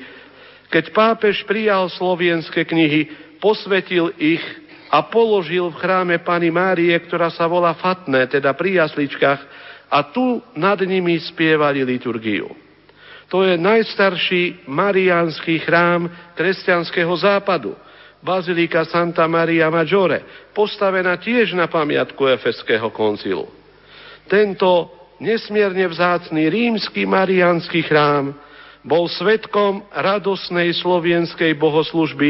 Keď 0.71 0.85
pápež 0.95 1.43
prijal 1.49 1.91
slovenské 1.91 2.63
knihy, 2.69 3.11
posvetil 3.43 4.15
ich 4.21 4.43
a 4.91 5.03
položil 5.07 5.71
v 5.71 5.81
chráme 5.81 6.17
Pany 6.23 6.51
Márie, 6.51 6.95
ktorá 7.07 7.31
sa 7.31 7.47
volá 7.47 7.75
Fatné, 7.79 8.27
teda 8.27 8.55
pri 8.55 8.83
jasličkách, 8.83 9.41
a 9.91 9.99
tu 10.15 10.39
nad 10.55 10.79
nimi 10.79 11.19
spievali 11.19 11.83
liturgiu. 11.83 12.47
To 13.31 13.43
je 13.43 13.59
najstarší 13.59 14.67
mariánsky 14.71 15.63
chrám 15.63 16.11
kresťanského 16.35 17.11
západu 17.19 17.75
Bazilika 18.21 18.85
Santa 18.85 19.25
Maria 19.25 19.73
Maggiore, 19.73 20.51
postavená 20.53 21.17
tiež 21.17 21.57
na 21.57 21.73
pamiatku 21.73 22.29
Efeského 22.29 22.93
koncilu. 22.93 23.49
Tento 24.29 24.93
nesmierne 25.25 25.89
vzácný 25.89 26.53
rímsky 26.53 27.09
mariánsky 27.09 27.81
chrám 27.85 28.37
bol 28.85 29.09
svetkom 29.09 29.85
radosnej 29.93 30.73
slovenskej 30.77 31.57
bohoslužby, 31.57 32.29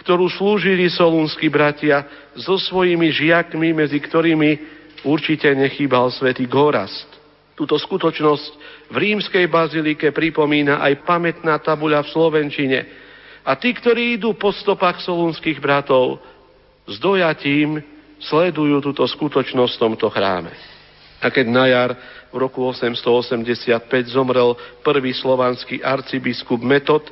ktorú 0.00 0.32
slúžili 0.32 0.88
solúnsky 0.88 1.52
bratia 1.52 2.08
so 2.32 2.56
svojimi 2.56 3.12
žiakmi, 3.12 3.76
medzi 3.76 4.00
ktorými 4.00 4.50
určite 5.04 5.52
nechýbal 5.52 6.08
svätý 6.08 6.48
Gorast. 6.48 7.08
Túto 7.52 7.76
skutočnosť 7.76 8.52
v 8.88 8.96
rímskej 8.96 9.44
bazilike 9.52 10.08
pripomína 10.16 10.80
aj 10.80 11.04
pamätná 11.04 11.60
tabuľa 11.60 12.08
v 12.08 12.12
Slovenčine, 12.16 12.78
a 13.44 13.56
tí, 13.56 13.72
ktorí 13.72 14.20
idú 14.20 14.36
po 14.36 14.52
stopách 14.52 15.00
solúnskych 15.04 15.58
bratov, 15.58 16.20
s 16.84 17.00
dojatím 17.00 17.80
sledujú 18.20 18.84
túto 18.84 19.04
skutočnosť 19.06 19.72
v 19.76 19.82
tomto 19.88 20.06
chráme. 20.12 20.52
A 21.20 21.28
keď 21.28 21.46
na 21.48 21.64
jar 21.68 21.90
v 22.32 22.36
roku 22.36 22.64
885 22.64 23.80
zomrel 24.12 24.56
prvý 24.80 25.12
slovanský 25.12 25.84
arcibiskup 25.84 26.60
Metod, 26.60 27.04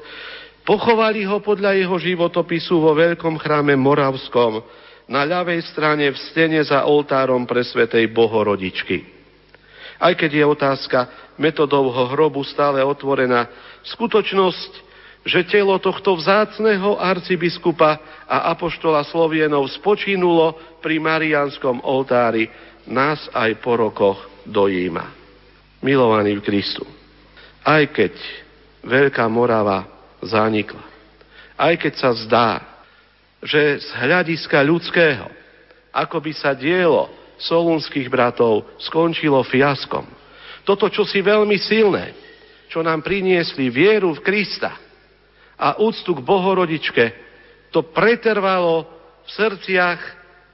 pochovali 0.64 1.24
ho 1.24 1.40
podľa 1.40 1.76
jeho 1.76 1.96
životopisu 1.96 2.76
vo 2.76 2.92
veľkom 2.96 3.36
chráme 3.40 3.76
Moravskom, 3.76 4.64
na 5.08 5.24
ľavej 5.24 5.64
strane 5.72 6.12
v 6.12 6.18
stene 6.28 6.60
za 6.60 6.84
oltárom 6.84 7.48
pre 7.48 7.64
svetej 7.64 8.12
Bohorodičky. 8.12 9.08
Aj 9.96 10.12
keď 10.12 10.30
je 10.30 10.44
otázka 10.44 10.98
metodovho 11.40 12.12
hrobu 12.12 12.44
stále 12.44 12.84
otvorená, 12.84 13.48
skutočnosť, 13.88 14.87
že 15.28 15.44
telo 15.44 15.76
tohto 15.76 16.16
vzácného 16.16 16.96
arcibiskupa 16.96 18.00
a 18.24 18.48
apoštola 18.56 19.04
Slovienov 19.04 19.68
spočinulo 19.76 20.56
pri 20.80 20.96
Marianskom 20.96 21.84
oltári, 21.84 22.48
nás 22.88 23.28
aj 23.36 23.60
po 23.60 23.76
rokoch 23.76 24.24
dojíma. 24.48 25.12
Milovaní 25.84 26.32
v 26.40 26.44
Kristu, 26.48 26.82
aj 27.60 27.92
keď 27.92 28.16
Veľká 28.88 29.28
Morava 29.28 29.84
zanikla, 30.24 30.80
aj 31.60 31.76
keď 31.76 31.92
sa 32.00 32.10
zdá, 32.24 32.50
že 33.44 33.84
z 33.84 33.88
hľadiska 34.00 34.64
ľudského, 34.64 35.28
ako 35.92 36.24
by 36.24 36.32
sa 36.32 36.56
dielo 36.56 37.12
solúnskych 37.36 38.08
bratov 38.08 38.64
skončilo 38.80 39.44
fiaskom. 39.44 40.08
Toto, 40.64 40.88
čo 40.88 41.04
si 41.04 41.20
veľmi 41.20 41.54
silné, 41.60 42.16
čo 42.72 42.80
nám 42.80 43.04
priniesli 43.04 43.68
vieru 43.68 44.16
v 44.16 44.24
Krista 44.24 44.87
a 45.58 45.82
úctu 45.82 46.14
k 46.14 46.22
Bohorodičke, 46.22 47.04
to 47.74 47.82
pretrvalo 47.90 48.86
v 49.26 49.28
srdciach 49.34 50.00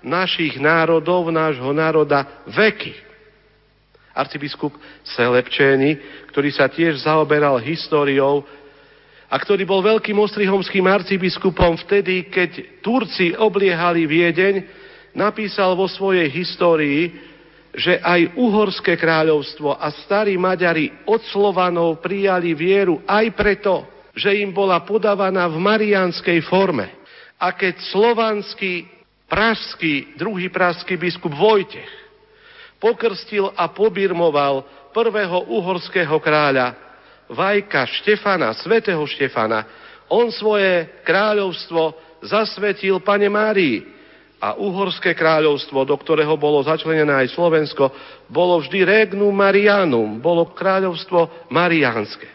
našich 0.03 0.57
národov, 0.59 1.29
nášho 1.29 1.71
národa 1.71 2.45
veky. 2.49 2.97
Arcibiskup 4.15 4.73
Selepčény, 5.05 5.99
ktorý 6.31 6.51
sa 6.55 6.71
tiež 6.71 7.03
zaoberal 7.03 7.59
históriou 7.59 8.47
a 9.27 9.37
ktorý 9.37 9.67
bol 9.67 9.83
veľkým 9.83 10.15
ostrihomským 10.15 10.87
arcibiskupom 10.87 11.75
vtedy, 11.83 12.31
keď 12.31 12.81
Turci 12.83 13.35
obliehali 13.35 14.07
Viedeň, 14.07 14.55
napísal 15.19 15.75
vo 15.75 15.91
svojej 15.91 16.31
histórii, 16.31 17.11
že 17.75 17.99
aj 17.99 18.39
uhorské 18.39 18.95
kráľovstvo 18.95 19.75
a 19.75 19.91
starí 20.07 20.39
Maďari 20.39 20.95
od 21.11 21.19
Slovanov 21.35 21.99
prijali 21.99 22.55
vieru 22.55 23.03
aj 23.03 23.35
preto, 23.35 23.94
že 24.15 24.31
im 24.39 24.55
bola 24.55 24.83
podávaná 24.87 25.51
v 25.51 25.59
marianskej 25.59 26.41
forme. 26.47 26.87
A 27.39 27.51
keď 27.51 27.83
slovanský, 27.91 28.87
pražský, 29.27 30.15
druhý 30.15 30.49
pražský 30.49 30.95
biskup 30.95 31.35
Vojtech 31.35 31.91
pokrstil 32.79 33.51
a 33.57 33.73
pobirmoval 33.73 34.63
prvého 34.95 35.51
uhorského 35.51 36.21
kráľa 36.23 36.77
Vajka 37.33 37.89
Štefana, 37.89 38.53
svätého 38.61 39.01
Štefana, 39.09 39.65
on 40.13 40.29
svoje 40.29 41.01
kráľovstvo 41.03 41.97
zasvetil 42.21 43.01
pane 43.01 43.27
Márii 43.33 43.81
a 44.37 44.53
uhorské 44.61 45.17
kráľovstvo, 45.17 45.89
do 45.89 45.97
ktorého 45.97 46.37
bolo 46.37 46.61
začlenené 46.61 47.25
aj 47.25 47.33
Slovensko, 47.33 47.89
bolo 48.29 48.61
vždy 48.61 48.85
regnum 48.85 49.33
Marianum, 49.33 50.21
bolo 50.21 50.53
kráľovstvo 50.53 51.49
mariánske. 51.49 52.34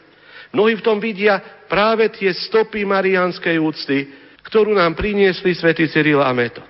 Mnohí 0.50 0.82
v 0.82 0.86
tom 0.86 0.98
vidia 0.98 1.38
práve 1.70 2.10
tie 2.10 2.34
stopy 2.34 2.86
marianskej 2.86 3.58
úcty, 3.62 3.98
ktorú 4.42 4.74
nám 4.74 4.98
priniesli 4.98 5.54
svätý 5.54 5.86
Cyril 5.86 6.26
a 6.26 6.34
Metod. 6.34 6.66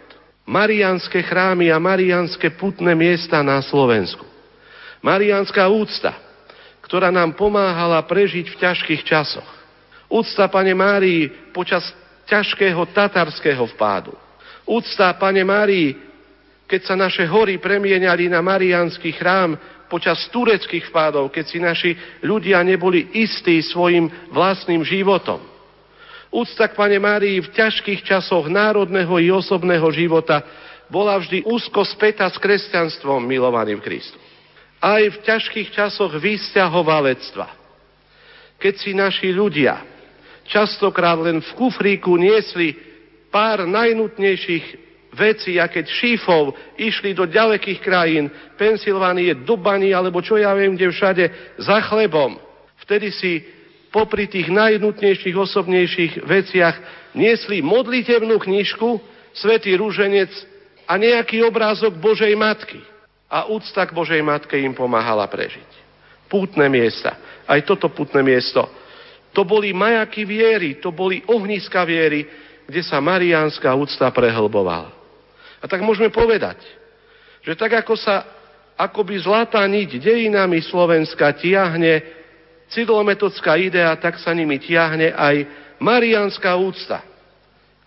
Marianské 0.50 1.24
chrámy 1.24 1.70
a 1.70 1.78
marianské 1.78 2.52
putné 2.58 2.98
miesta 2.98 3.40
na 3.46 3.62
Slovensku. 3.62 4.26
Marianská 5.00 5.70
úcta, 5.72 6.18
ktorá 6.84 7.14
nám 7.14 7.38
pomáhala 7.38 8.02
prežiť 8.04 8.52
v 8.52 8.60
ťažkých 8.60 9.02
časoch. 9.06 9.48
Úcta 10.10 10.50
Pane 10.50 10.74
Márii 10.74 11.30
počas 11.54 11.86
ťažkého 12.26 12.82
tatarského 12.92 13.66
vpádu 13.78 14.14
Úcta 14.70 15.18
Pane 15.18 15.42
Márii, 15.42 15.98
keď 16.70 16.82
sa 16.86 16.94
naše 16.94 17.26
hory 17.26 17.58
premieniali 17.58 18.30
na 18.30 18.38
Mariánsky 18.38 19.18
chrám 19.18 19.58
počas 19.90 20.30
tureckých 20.30 20.88
vpádov, 20.94 21.34
keď 21.34 21.46
si 21.50 21.58
naši 21.58 21.92
ľudia 22.22 22.62
neboli 22.62 23.10
istí 23.18 23.60
svojim 23.66 24.08
vlastným 24.30 24.86
životom. 24.86 25.42
Úcta 26.30 26.70
k 26.70 26.78
Pane 26.78 27.02
Márii 27.02 27.42
v 27.42 27.50
ťažkých 27.50 28.06
časoch 28.06 28.46
národného 28.46 29.18
i 29.18 29.34
osobného 29.34 29.90
života 29.90 30.46
bola 30.86 31.18
vždy 31.18 31.42
úzko 31.46 31.82
spätá 31.82 32.30
s 32.30 32.38
kresťanstvom 32.38 33.26
milovaným 33.26 33.82
Kristu. 33.82 34.18
Aj 34.78 35.02
v 35.02 35.18
ťažkých 35.26 35.74
časoch 35.74 36.14
vysťahovalectva, 36.22 37.48
keď 38.62 38.74
si 38.78 38.94
naši 38.94 39.34
ľudia 39.34 39.82
častokrát 40.50 41.18
len 41.22 41.42
v 41.42 41.52
kufríku 41.58 42.18
niesli 42.18 42.78
pár 43.30 43.70
najnutnejších 43.70 44.89
vecí, 45.14 45.58
a 45.58 45.66
keď 45.66 45.90
šífov 45.90 46.54
išli 46.78 47.18
do 47.18 47.26
ďalekých 47.26 47.80
krajín, 47.82 48.30
Pensylvánie, 48.58 49.46
Dubany, 49.46 49.94
alebo 49.94 50.22
čo 50.22 50.38
ja 50.38 50.54
viem, 50.54 50.78
kde 50.78 50.92
všade, 50.94 51.26
za 51.58 51.78
chlebom. 51.90 52.38
Vtedy 52.86 53.10
si 53.14 53.42
popri 53.90 54.30
tých 54.30 54.50
najnutnejších, 54.54 55.36
osobnejších 55.36 56.14
veciach 56.26 56.76
niesli 57.18 57.62
modlitevnú 57.66 58.38
knižku, 58.38 59.02
svätý 59.34 59.74
rúženec 59.78 60.30
a 60.86 60.98
nejaký 60.98 61.42
obrázok 61.46 61.98
Božej 61.98 62.34
Matky. 62.38 62.82
A 63.30 63.46
úcta 63.46 63.86
k 63.86 63.94
Božej 63.94 64.26
Matke 64.26 64.58
im 64.58 64.74
pomáhala 64.74 65.30
prežiť. 65.30 65.70
Pútne 66.26 66.66
miesta. 66.66 67.42
Aj 67.46 67.62
toto 67.62 67.90
pútne 67.90 68.26
miesto. 68.26 68.66
To 69.34 69.46
boli 69.46 69.70
majaky 69.70 70.26
viery, 70.26 70.82
to 70.82 70.90
boli 70.90 71.22
ohniska 71.30 71.86
viery, 71.86 72.26
kde 72.66 72.82
sa 72.82 72.98
mariánska 72.98 73.70
úcta 73.74 74.10
prehlbovala. 74.10 74.99
A 75.60 75.66
tak 75.68 75.84
môžeme 75.84 76.08
povedať, 76.12 76.60
že 77.44 77.56
tak 77.56 77.84
ako 77.84 78.00
sa 78.00 78.24
akoby 78.80 79.20
zlatá 79.20 79.60
niť 79.68 80.00
dejinami 80.00 80.64
Slovenska 80.64 81.36
tiahne 81.36 82.00
cydlometodská 82.72 83.60
idea, 83.60 83.92
tak 84.00 84.22
sa 84.24 84.32
nimi 84.32 84.56
tiahne 84.62 85.12
aj 85.12 85.36
mariánska 85.84 86.56
úcta, 86.56 87.04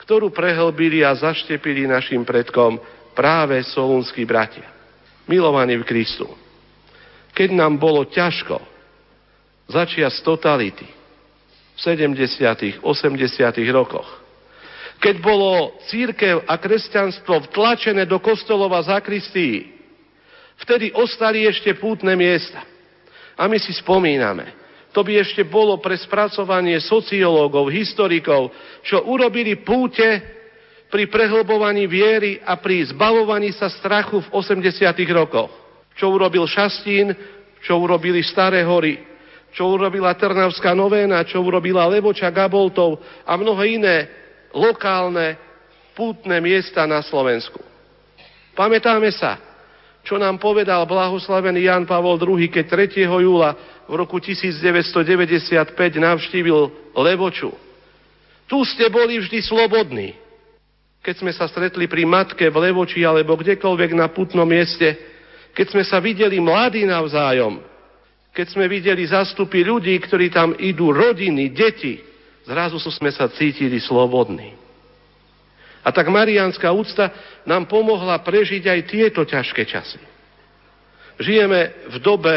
ktorú 0.02 0.28
prehlbili 0.28 1.00
a 1.00 1.16
zaštepili 1.16 1.88
našim 1.88 2.26
predkom 2.26 2.76
práve 3.16 3.62
solúnskí 3.72 4.26
bratia. 4.28 4.68
Milovaní 5.24 5.78
v 5.78 5.86
Kristu, 5.86 6.26
keď 7.32 7.54
nám 7.54 7.78
bolo 7.78 8.04
ťažko 8.04 8.58
začia 9.70 10.10
z 10.10 10.18
totality 10.20 10.84
v 11.72 11.78
70. 11.78 12.82
80. 12.82 12.82
rokoch, 13.72 14.21
keď 15.02 15.18
bolo 15.18 15.82
církev 15.90 16.46
a 16.46 16.54
kresťanstvo 16.62 17.50
vtlačené 17.50 18.06
do 18.06 18.22
kostolova 18.22 18.78
zakristii, 18.86 19.66
vtedy 20.62 20.94
ostali 20.94 21.42
ešte 21.42 21.74
pútne 21.74 22.14
miesta. 22.14 22.62
A 23.34 23.50
my 23.50 23.58
si 23.58 23.74
spomíname, 23.74 24.54
to 24.94 25.02
by 25.02 25.18
ešte 25.18 25.42
bolo 25.42 25.82
pre 25.82 25.98
spracovanie 25.98 26.78
sociológov, 26.78 27.74
historikov, 27.74 28.54
čo 28.86 29.02
urobili 29.02 29.58
púte 29.58 30.22
pri 30.86 31.10
prehlbovaní 31.10 31.90
viery 31.90 32.38
a 32.38 32.54
pri 32.54 32.94
zbavovaní 32.94 33.50
sa 33.58 33.66
strachu 33.66 34.22
v 34.22 34.28
80. 34.30 34.86
rokoch. 35.10 35.50
Čo 35.98 36.14
urobil 36.14 36.46
Šastín, 36.46 37.10
čo 37.66 37.80
urobili 37.80 38.22
Staré 38.22 38.62
hory, 38.62 39.02
čo 39.50 39.66
urobila 39.66 40.14
Trnavská 40.14 40.78
novéna, 40.78 41.26
čo 41.26 41.42
urobila 41.42 41.90
Levoča 41.90 42.30
Gaboltov 42.30 43.02
a 43.26 43.34
mnohé 43.34 43.82
iné 43.82 43.96
lokálne 44.52 45.36
pútne 45.92 46.40
miesta 46.40 46.88
na 46.88 47.04
Slovensku. 47.04 47.60
Pamätáme 48.52 49.08
sa, 49.12 49.40
čo 50.04 50.18
nám 50.20 50.36
povedal 50.36 50.84
blahoslavený 50.84 51.68
Jan 51.68 51.84
Pavol 51.88 52.20
II, 52.20 52.48
keď 52.48 52.64
3. 52.68 53.08
júla 53.08 53.56
v 53.88 53.94
roku 53.96 54.18
1995 54.18 55.72
navštívil 55.96 56.92
Levoču. 56.96 57.52
Tu 58.50 58.58
ste 58.68 58.92
boli 58.92 59.22
vždy 59.22 59.38
slobodní. 59.40 60.12
Keď 61.02 61.14
sme 61.18 61.32
sa 61.34 61.50
stretli 61.50 61.90
pri 61.90 62.06
matke 62.06 62.46
v 62.46 62.56
Levoči 62.68 63.02
alebo 63.02 63.34
kdekoľvek 63.34 63.90
na 63.96 64.12
putnom 64.12 64.46
mieste, 64.46 64.94
keď 65.56 65.66
sme 65.72 65.82
sa 65.82 65.98
videli 65.98 66.38
mladí 66.38 66.84
navzájom, 66.84 67.58
keď 68.32 68.46
sme 68.48 68.64
videli 68.68 69.04
zastupy 69.04 69.64
ľudí, 69.64 69.92
ktorí 70.02 70.32
tam 70.32 70.56
idú, 70.56 70.88
rodiny, 70.94 71.52
deti, 71.52 72.00
Zrazu 72.42 72.82
sme 72.82 73.10
sa 73.14 73.30
cítili 73.30 73.78
slobodní. 73.78 74.58
A 75.82 75.90
tak 75.90 76.06
mariánska 76.10 76.70
úcta 76.70 77.10
nám 77.42 77.66
pomohla 77.66 78.18
prežiť 78.22 78.62
aj 78.70 78.80
tieto 78.86 79.22
ťažké 79.26 79.66
časy. 79.66 79.98
Žijeme 81.18 81.90
v 81.90 81.96
dobe, 81.98 82.34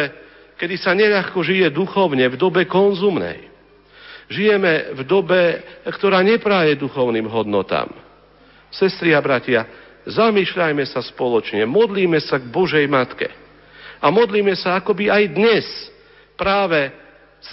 kedy 0.58 0.76
sa 0.82 0.98
neľahko 0.98 1.46
žije 1.46 1.70
duchovne, 1.70 2.26
v 2.26 2.38
dobe 2.38 2.66
konzumnej. 2.66 3.50
Žijeme 4.30 4.98
v 4.98 5.02
dobe, 5.06 5.42
ktorá 5.86 6.26
nepraje 6.26 6.74
duchovným 6.82 7.30
hodnotám. 7.30 7.94
Sestri 8.74 9.14
a 9.14 9.22
bratia, 9.22 9.70
zamýšľajme 10.10 10.82
sa 10.90 11.06
spoločne, 11.06 11.70
modlíme 11.70 12.18
sa 12.26 12.42
k 12.42 12.50
Božej 12.50 12.86
Matke. 12.90 13.30
A 14.02 14.10
modlíme 14.10 14.58
sa 14.58 14.82
akoby 14.82 15.10
aj 15.14 15.24
dnes 15.34 15.66
práve 16.34 16.90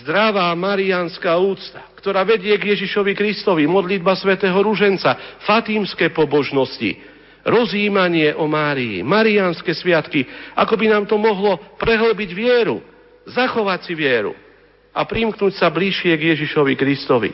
zdravá 0.01 0.49
mariánska 0.57 1.37
úcta, 1.37 1.92
ktorá 2.03 2.27
vedie 2.27 2.59
k 2.59 2.75
Ježišovi 2.75 3.15
Kristovi, 3.15 3.71
modlitba 3.71 4.19
svätého 4.19 4.59
Rúženca, 4.59 5.38
fatímske 5.47 6.11
pobožnosti, 6.11 6.99
rozjímanie 7.47 8.35
o 8.35 8.51
Márii, 8.51 9.07
mariánske 9.07 9.71
sviatky, 9.71 10.27
ako 10.59 10.75
by 10.75 10.87
nám 10.91 11.05
to 11.07 11.15
mohlo 11.15 11.62
prehlbiť 11.79 12.31
vieru, 12.35 12.83
zachovať 13.31 13.87
si 13.87 13.95
vieru 13.95 14.35
a 14.91 15.07
primknúť 15.07 15.55
sa 15.55 15.71
bližšie 15.71 16.19
k 16.19 16.35
Ježišovi 16.35 16.75
Kristovi. 16.75 17.31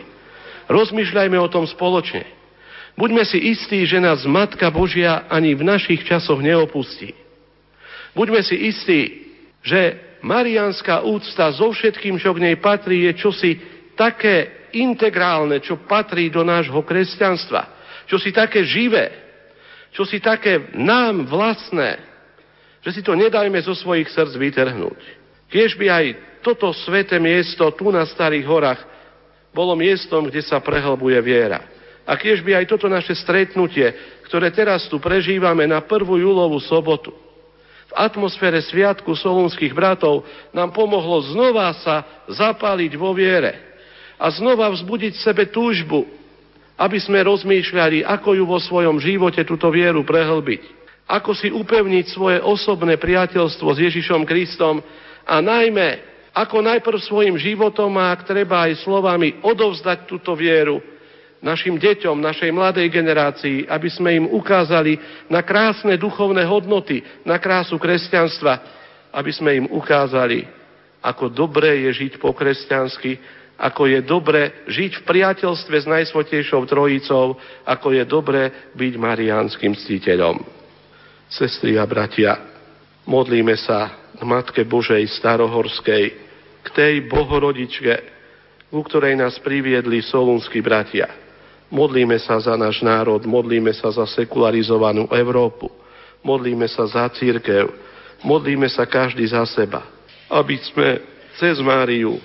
Rozmýšľajme 0.68 1.40
o 1.40 1.48
tom 1.48 1.64
spoločne. 1.64 2.28
Buďme 2.92 3.24
si 3.24 3.40
istí, 3.40 3.88
že 3.88 4.04
nás 4.04 4.28
Matka 4.28 4.68
Božia 4.68 5.24
ani 5.32 5.56
v 5.56 5.64
našich 5.64 6.04
časoch 6.04 6.44
neopustí. 6.44 7.16
Buďme 8.12 8.44
si 8.44 8.68
istí, 8.68 9.32
že 9.64 9.96
marianská 10.20 11.00
úcta 11.08 11.48
so 11.56 11.72
všetkým, 11.72 12.20
čo 12.20 12.36
k 12.36 12.42
nej 12.52 12.56
patrí, 12.60 13.08
je 13.08 13.12
čosi 13.16 13.50
také 13.96 14.57
integrálne, 14.74 15.60
čo 15.60 15.84
patrí 15.84 16.28
do 16.32 16.42
nášho 16.42 16.80
kresťanstva. 16.82 17.76
Čosi 18.08 18.32
také 18.32 18.64
živé, 18.64 19.12
čosi 19.92 20.18
také 20.18 20.72
nám 20.76 21.28
vlastné, 21.28 22.00
že 22.80 22.90
si 22.94 23.00
to 23.04 23.12
nedajme 23.12 23.58
zo 23.60 23.76
svojich 23.76 24.08
srdc 24.08 24.34
vytrhnúť. 24.38 25.00
Kiež 25.52 25.76
by 25.76 25.86
aj 25.88 26.06
toto 26.40 26.72
sveté 26.72 27.20
miesto 27.20 27.68
tu 27.76 27.92
na 27.92 28.08
Starých 28.08 28.46
horách 28.48 28.80
bolo 29.52 29.76
miestom, 29.76 30.28
kde 30.28 30.40
sa 30.44 30.60
prehlbuje 30.60 31.18
viera. 31.20 31.64
A 32.08 32.16
kiež 32.16 32.40
by 32.40 32.56
aj 32.56 32.64
toto 32.72 32.88
naše 32.88 33.12
stretnutie, 33.12 33.92
ktoré 34.24 34.48
teraz 34.48 34.88
tu 34.88 34.96
prežívame 34.96 35.68
na 35.68 35.84
prvú 35.84 36.16
júlovú 36.16 36.56
sobotu, 36.64 37.12
v 37.88 37.92
atmosfére 37.96 38.60
Sviatku 38.60 39.16
solúnskych 39.16 39.72
bratov 39.72 40.24
nám 40.52 40.76
pomohlo 40.76 41.24
znova 41.24 41.72
sa 41.80 42.24
zapáliť 42.28 42.92
vo 43.00 43.16
viere 43.16 43.67
a 44.18 44.26
znova 44.34 44.68
vzbudiť 44.74 45.12
v 45.14 45.24
sebe 45.24 45.44
túžbu, 45.48 46.04
aby 46.78 46.98
sme 46.98 47.22
rozmýšľali, 47.22 48.02
ako 48.06 48.38
ju 48.38 48.44
vo 48.46 48.58
svojom 48.58 48.98
živote 48.98 49.42
túto 49.46 49.70
vieru 49.70 50.02
prehlbiť. 50.02 50.78
Ako 51.08 51.32
si 51.32 51.48
upevniť 51.48 52.12
svoje 52.12 52.38
osobné 52.42 53.00
priateľstvo 53.00 53.68
s 53.72 53.78
Ježišom 53.80 54.28
Kristom 54.28 54.84
a 55.24 55.40
najmä, 55.40 56.04
ako 56.36 56.62
najprv 56.62 56.98
svojim 57.02 57.34
životom 57.40 57.90
a 57.96 58.12
ak 58.12 58.28
treba 58.28 58.68
aj 58.68 58.84
slovami 58.84 59.40
odovzdať 59.40 60.06
túto 60.06 60.36
vieru 60.36 60.78
našim 61.38 61.78
deťom, 61.78 62.18
našej 62.18 62.50
mladej 62.50 62.86
generácii, 62.90 63.66
aby 63.70 63.88
sme 63.90 64.10
im 64.18 64.26
ukázali 64.30 64.98
na 65.30 65.42
krásne 65.42 65.94
duchovné 65.94 66.42
hodnoty, 66.46 67.02
na 67.22 67.38
krásu 67.38 67.78
kresťanstva, 67.78 68.54
aby 69.14 69.30
sme 69.32 69.50
im 69.64 69.66
ukázali, 69.70 70.44
ako 70.98 71.30
dobré 71.30 71.88
je 71.88 72.06
žiť 72.06 72.12
po 72.18 72.34
kresťansky, 72.34 73.37
ako 73.58 73.90
je 73.90 74.00
dobre 74.06 74.64
žiť 74.70 75.02
v 75.02 75.06
priateľstve 75.06 75.76
s 75.82 75.86
Najsvetejšou 75.90 76.62
Trojicou, 76.70 77.34
ako 77.66 77.88
je 77.90 78.04
dobre 78.06 78.70
byť 78.78 78.92
mariánskym 78.94 79.74
ctiteľom. 79.74 80.38
Sestry 81.26 81.74
a 81.76 81.84
bratia, 81.84 82.38
modlíme 83.04 83.58
sa 83.58 84.10
k 84.14 84.22
Matke 84.22 84.62
Božej 84.62 85.02
Starohorskej, 85.18 86.04
k 86.62 86.68
tej 86.70 86.94
Bohorodičke, 87.10 87.94
ku 88.70 88.80
ktorej 88.86 89.18
nás 89.18 89.36
priviedli 89.42 90.00
solúnsky 90.06 90.62
bratia 90.62 91.28
Modlíme 91.68 92.16
sa 92.16 92.40
za 92.40 92.56
náš 92.56 92.80
národ, 92.80 93.20
modlíme 93.28 93.76
sa 93.76 93.92
za 93.92 94.08
sekularizovanú 94.08 95.04
Európu, 95.12 95.68
modlíme 96.24 96.64
sa 96.64 96.88
za 96.88 97.04
církev, 97.12 97.68
modlíme 98.24 98.64
sa 98.72 98.88
každý 98.88 99.28
za 99.28 99.44
seba, 99.44 99.84
aby 100.32 100.56
sme 100.64 101.04
cez 101.36 101.60
Máriu 101.60 102.16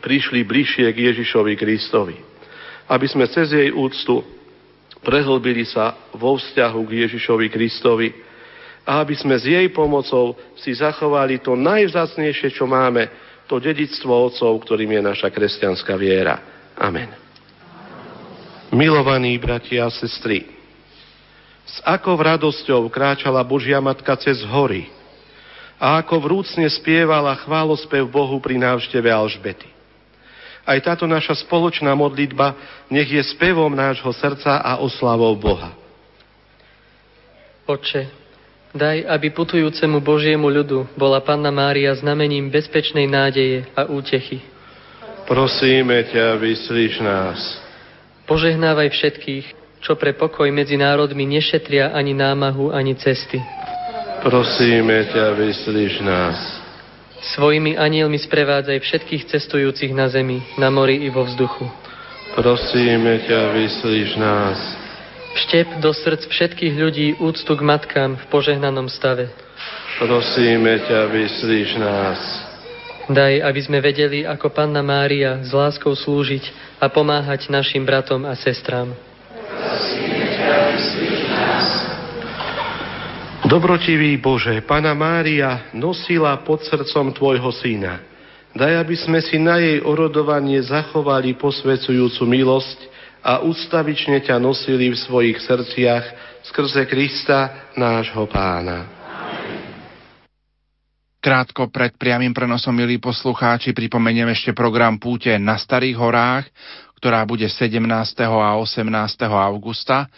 prišli 0.00 0.42
bližšie 0.42 0.90
k 0.90 0.98
Ježišovi 1.12 1.54
Kristovi. 1.54 2.16
Aby 2.90 3.06
sme 3.08 3.30
cez 3.30 3.52
jej 3.54 3.70
úctu 3.70 4.20
prehlbili 5.04 5.68
sa 5.68 5.94
vo 6.16 6.40
vzťahu 6.40 6.80
k 6.88 6.92
Ježišovi 7.06 7.46
Kristovi 7.52 8.08
a 8.84 9.00
aby 9.00 9.16
sme 9.16 9.36
s 9.36 9.44
jej 9.44 9.68
pomocou 9.72 10.36
si 10.60 10.72
zachovali 10.76 11.40
to 11.40 11.56
najvzácnejšie, 11.56 12.52
čo 12.52 12.68
máme, 12.68 13.08
to 13.44 13.60
dedictvo 13.60 14.32
otcov, 14.32 14.56
ktorým 14.64 15.00
je 15.00 15.02
naša 15.04 15.28
kresťanská 15.28 15.94
viera. 16.00 16.40
Amen. 16.80 17.12
Milovaní 18.72 19.36
bratia 19.36 19.86
a 19.86 19.92
sestry, 19.92 20.48
s 21.64 21.80
akou 21.84 22.16
radosťou 22.16 22.88
kráčala 22.92 23.40
Božia 23.44 23.80
Matka 23.80 24.16
cez 24.20 24.40
hory 24.44 24.88
a 25.80 26.00
ako 26.00 26.22
vrúcne 26.22 26.68
spievala 26.70 27.34
chválospev 27.44 28.04
Bohu 28.08 28.36
pri 28.40 28.60
návšteve 28.60 29.08
Alžbety. 29.08 29.73
Aj 30.64 30.80
táto 30.80 31.04
naša 31.04 31.36
spoločná 31.44 31.92
modlitba 31.92 32.56
nech 32.88 33.08
je 33.08 33.20
spevom 33.36 33.68
nášho 33.68 34.08
srdca 34.16 34.64
a 34.64 34.80
oslavou 34.80 35.36
Boha. 35.36 35.76
Oče, 37.68 38.08
daj, 38.72 39.04
aby 39.08 39.28
putujúcemu 39.32 40.00
Božiemu 40.00 40.48
ľudu 40.48 40.88
bola 40.96 41.20
Panna 41.20 41.52
Mária 41.52 41.92
znamením 41.96 42.48
bezpečnej 42.48 43.04
nádeje 43.04 43.68
a 43.76 43.88
útechy. 43.88 44.40
Prosíme 45.24 46.04
ťa, 46.12 46.36
vyslíš 46.36 47.00
nás. 47.00 47.40
Požehnávaj 48.28 48.88
všetkých, 48.92 49.46
čo 49.84 49.96
pre 50.00 50.16
pokoj 50.16 50.48
medzi 50.48 50.80
národmi 50.80 51.28
nešetria 51.28 51.92
ani 51.92 52.16
námahu, 52.16 52.72
ani 52.72 52.96
cesty. 52.96 53.40
Prosíme 54.24 55.12
ťa, 55.12 55.36
vyslíš 55.36 56.00
nás. 56.00 56.63
Svojimi 57.22 57.78
anielmi 57.78 58.18
sprevádzaj 58.18 58.78
všetkých 58.82 59.22
cestujúcich 59.30 59.94
na 59.94 60.10
zemi, 60.10 60.42
na 60.58 60.70
mori 60.70 61.06
i 61.06 61.08
vo 61.10 61.22
vzduchu. 61.22 61.66
Prosíme 62.34 63.22
ťa, 63.30 63.54
vyslíš 63.54 64.18
nás. 64.18 64.58
Vštep 65.34 65.78
do 65.82 65.90
srdc 65.94 66.26
všetkých 66.30 66.74
ľudí 66.74 67.08
úctu 67.18 67.54
k 67.54 67.62
matkám 67.62 68.18
v 68.18 68.24
požehnanom 68.30 68.90
stave. 68.90 69.30
Prosíme 69.98 70.82
ťa, 70.82 71.10
vyslíš 71.10 71.78
nás. 71.78 72.18
Daj, 73.04 73.44
aby 73.44 73.60
sme 73.60 73.78
vedeli, 73.84 74.24
ako 74.24 74.48
Panna 74.50 74.80
Mária 74.80 75.38
s 75.44 75.52
láskou 75.52 75.92
slúžiť 75.92 76.50
a 76.80 76.88
pomáhať 76.88 77.52
našim 77.52 77.84
bratom 77.84 78.24
a 78.24 78.32
sestrám. 78.34 78.96
Dobrotivý 83.44 84.16
Bože, 84.16 84.64
Pana 84.64 84.96
Mária 84.96 85.68
nosila 85.76 86.32
pod 86.40 86.64
srdcom 86.64 87.12
Tvojho 87.12 87.52
syna. 87.52 88.00
Daj, 88.56 88.72
aby 88.80 88.96
sme 88.96 89.20
si 89.20 89.36
na 89.36 89.60
jej 89.60 89.84
orodovanie 89.84 90.64
zachovali 90.64 91.36
posvecujúcu 91.36 92.24
milosť 92.24 92.78
a 93.20 93.44
ústavične 93.44 94.24
ťa 94.24 94.40
nosili 94.40 94.88
v 94.88 94.96
svojich 94.96 95.44
srdciach 95.44 96.04
skrze 96.48 96.88
Krista, 96.88 97.68
nášho 97.76 98.24
pána. 98.32 98.88
Krátko 101.20 101.68
pred 101.68 101.92
priamým 102.00 102.32
prenosom, 102.32 102.72
milí 102.72 102.96
poslucháči, 102.96 103.76
pripomeniem 103.76 104.32
ešte 104.32 104.56
program 104.56 104.96
Púte 104.96 105.36
na 105.36 105.60
Starých 105.60 106.00
horách, 106.00 106.48
ktorá 106.96 107.20
bude 107.28 107.44
17. 107.44 107.76
a 108.24 108.56
18. 108.56 108.88
augusta. 109.28 110.08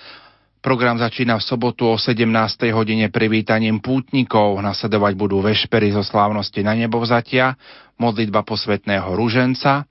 Program 0.66 0.98
začína 0.98 1.38
v 1.38 1.46
sobotu 1.46 1.86
o 1.86 1.94
17. 1.94 2.26
hodine 2.74 3.06
privítaním 3.06 3.78
pútnikov, 3.78 4.58
nasledovať 4.58 5.14
budú 5.14 5.38
vešpery 5.38 5.94
zo 5.94 6.02
slávnosti 6.02 6.58
na 6.66 6.74
nebovzatia, 6.74 7.54
modlitba 8.02 8.42
posvetného 8.42 9.14
ruženca, 9.14 9.86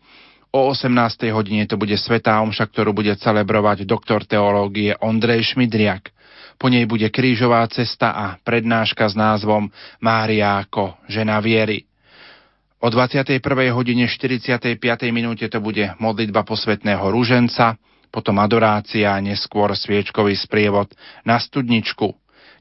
O 0.51 0.71
18. 0.71 1.31
hodine 1.31 1.63
to 1.63 1.79
bude 1.79 1.95
Svetá 1.95 2.43
Omša, 2.43 2.67
ktorú 2.67 2.91
bude 2.91 3.15
celebrovať 3.15 3.87
doktor 3.87 4.27
teológie 4.27 4.91
Ondrej 4.99 5.55
Šmidriak. 5.55 6.11
Po 6.59 6.67
nej 6.67 6.83
bude 6.83 7.07
krížová 7.07 7.63
cesta 7.71 8.11
a 8.11 8.25
prednáška 8.43 9.07
s 9.07 9.15
názvom 9.15 9.71
Mária 10.03 10.59
ako 10.59 10.99
žena 11.07 11.39
viery. 11.39 11.87
O 12.83 12.91
21. 12.91 13.39
hodine 13.71 14.11
45. 14.11 14.75
minúte 15.15 15.47
to 15.47 15.63
bude 15.63 15.95
modlitba 16.03 16.43
posvetného 16.43 17.03
rúženca, 17.07 17.79
potom 18.15 18.39
adorácia 18.39 19.11
neskôr 19.19 19.75
sviečkový 19.75 20.39
sprievod 20.39 20.87
na 21.27 21.35
studničku. 21.35 22.15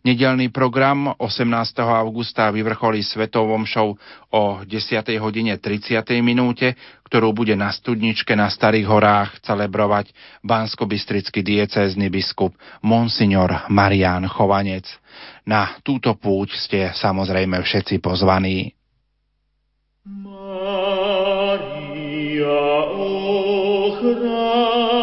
Nedelný 0.04 0.52
program 0.52 1.16
18. 1.16 1.80
augusta 1.80 2.52
vyvrcholí 2.52 3.00
svetovom 3.00 3.64
show 3.64 3.96
o 4.28 4.60
10. 4.60 5.00
hodine 5.16 5.56
30. 5.56 6.04
minúte, 6.20 6.76
ktorú 7.08 7.32
bude 7.32 7.56
na 7.56 7.72
studničke 7.72 8.36
na 8.36 8.52
Starých 8.52 8.84
horách 8.84 9.40
celebrovať 9.40 10.12
bansko-bystrický 10.44 11.40
diecézny 11.40 12.12
biskup 12.12 12.52
Monsignor 12.84 13.64
Marian 13.72 14.28
Chovanec. 14.28 14.84
Na 15.48 15.80
túto 15.80 16.12
púť 16.20 16.52
ste 16.52 16.92
samozrejme 16.92 17.64
všetci 17.64 17.96
pozvaní. 18.04 18.76
Maria, 20.04 21.64
Maria, 24.04 24.93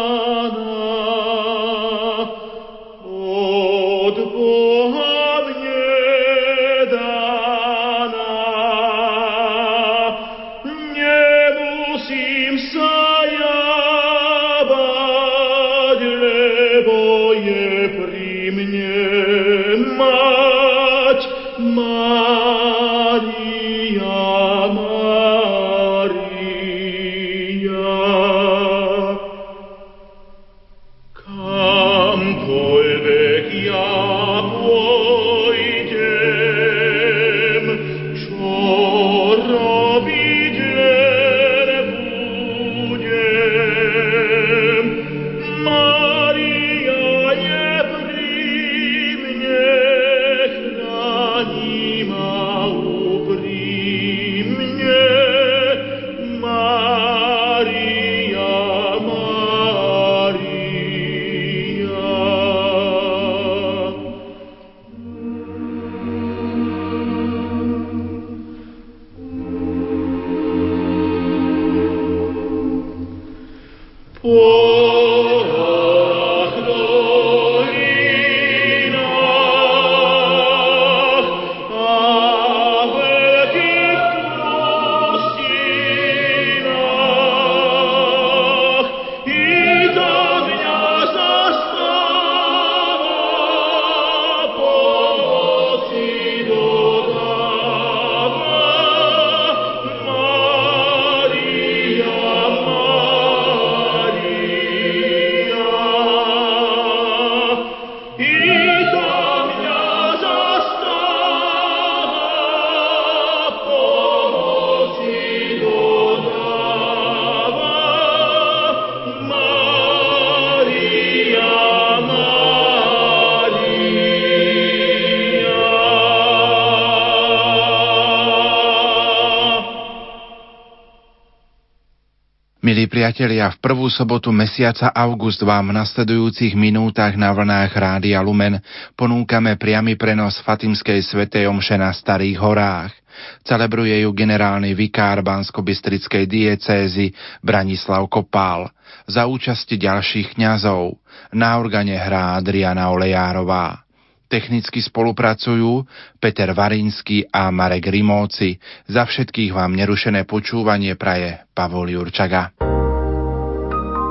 priatelia, 133.02 133.50
v 133.50 133.58
prvú 133.58 133.90
sobotu 133.90 134.30
mesiaca 134.30 134.94
august 134.94 135.42
vám 135.42 135.74
v 135.74 135.82
nasledujúcich 135.82 136.54
minútach 136.54 137.18
na 137.18 137.34
vlnách 137.34 137.74
Rádia 137.74 138.22
Lumen 138.22 138.62
ponúkame 138.94 139.58
priamy 139.58 139.98
prenos 139.98 140.38
Fatimskej 140.38 141.02
svetej 141.02 141.50
omše 141.50 141.74
na 141.74 141.90
Starých 141.90 142.38
horách. 142.38 142.94
Celebruje 143.42 144.06
ju 144.06 144.14
generálny 144.14 144.78
vikár 144.78 145.18
Bansko-Bystrickej 145.18 146.30
diecézy 146.30 147.10
Branislav 147.42 148.06
Kopál. 148.06 148.70
Za 149.10 149.26
účasti 149.26 149.82
ďalších 149.82 150.38
kňazov 150.38 150.94
na 151.34 151.58
organe 151.58 151.98
hrá 151.98 152.38
Adriana 152.38 152.86
Olejárová. 152.94 153.82
Technicky 154.30 154.78
spolupracujú 154.78 155.82
Peter 156.22 156.54
Varinský 156.54 157.26
a 157.34 157.50
Marek 157.50 157.82
Rimóci. 157.82 158.62
Za 158.86 159.10
všetkých 159.10 159.50
vám 159.50 159.74
nerušené 159.74 160.22
počúvanie 160.22 160.94
praje 160.94 161.42
Pavol 161.50 161.90
Jurčaga. 161.90 162.72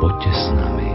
Poďte 0.01 0.33
s 0.33 0.49
nami. 0.57 0.90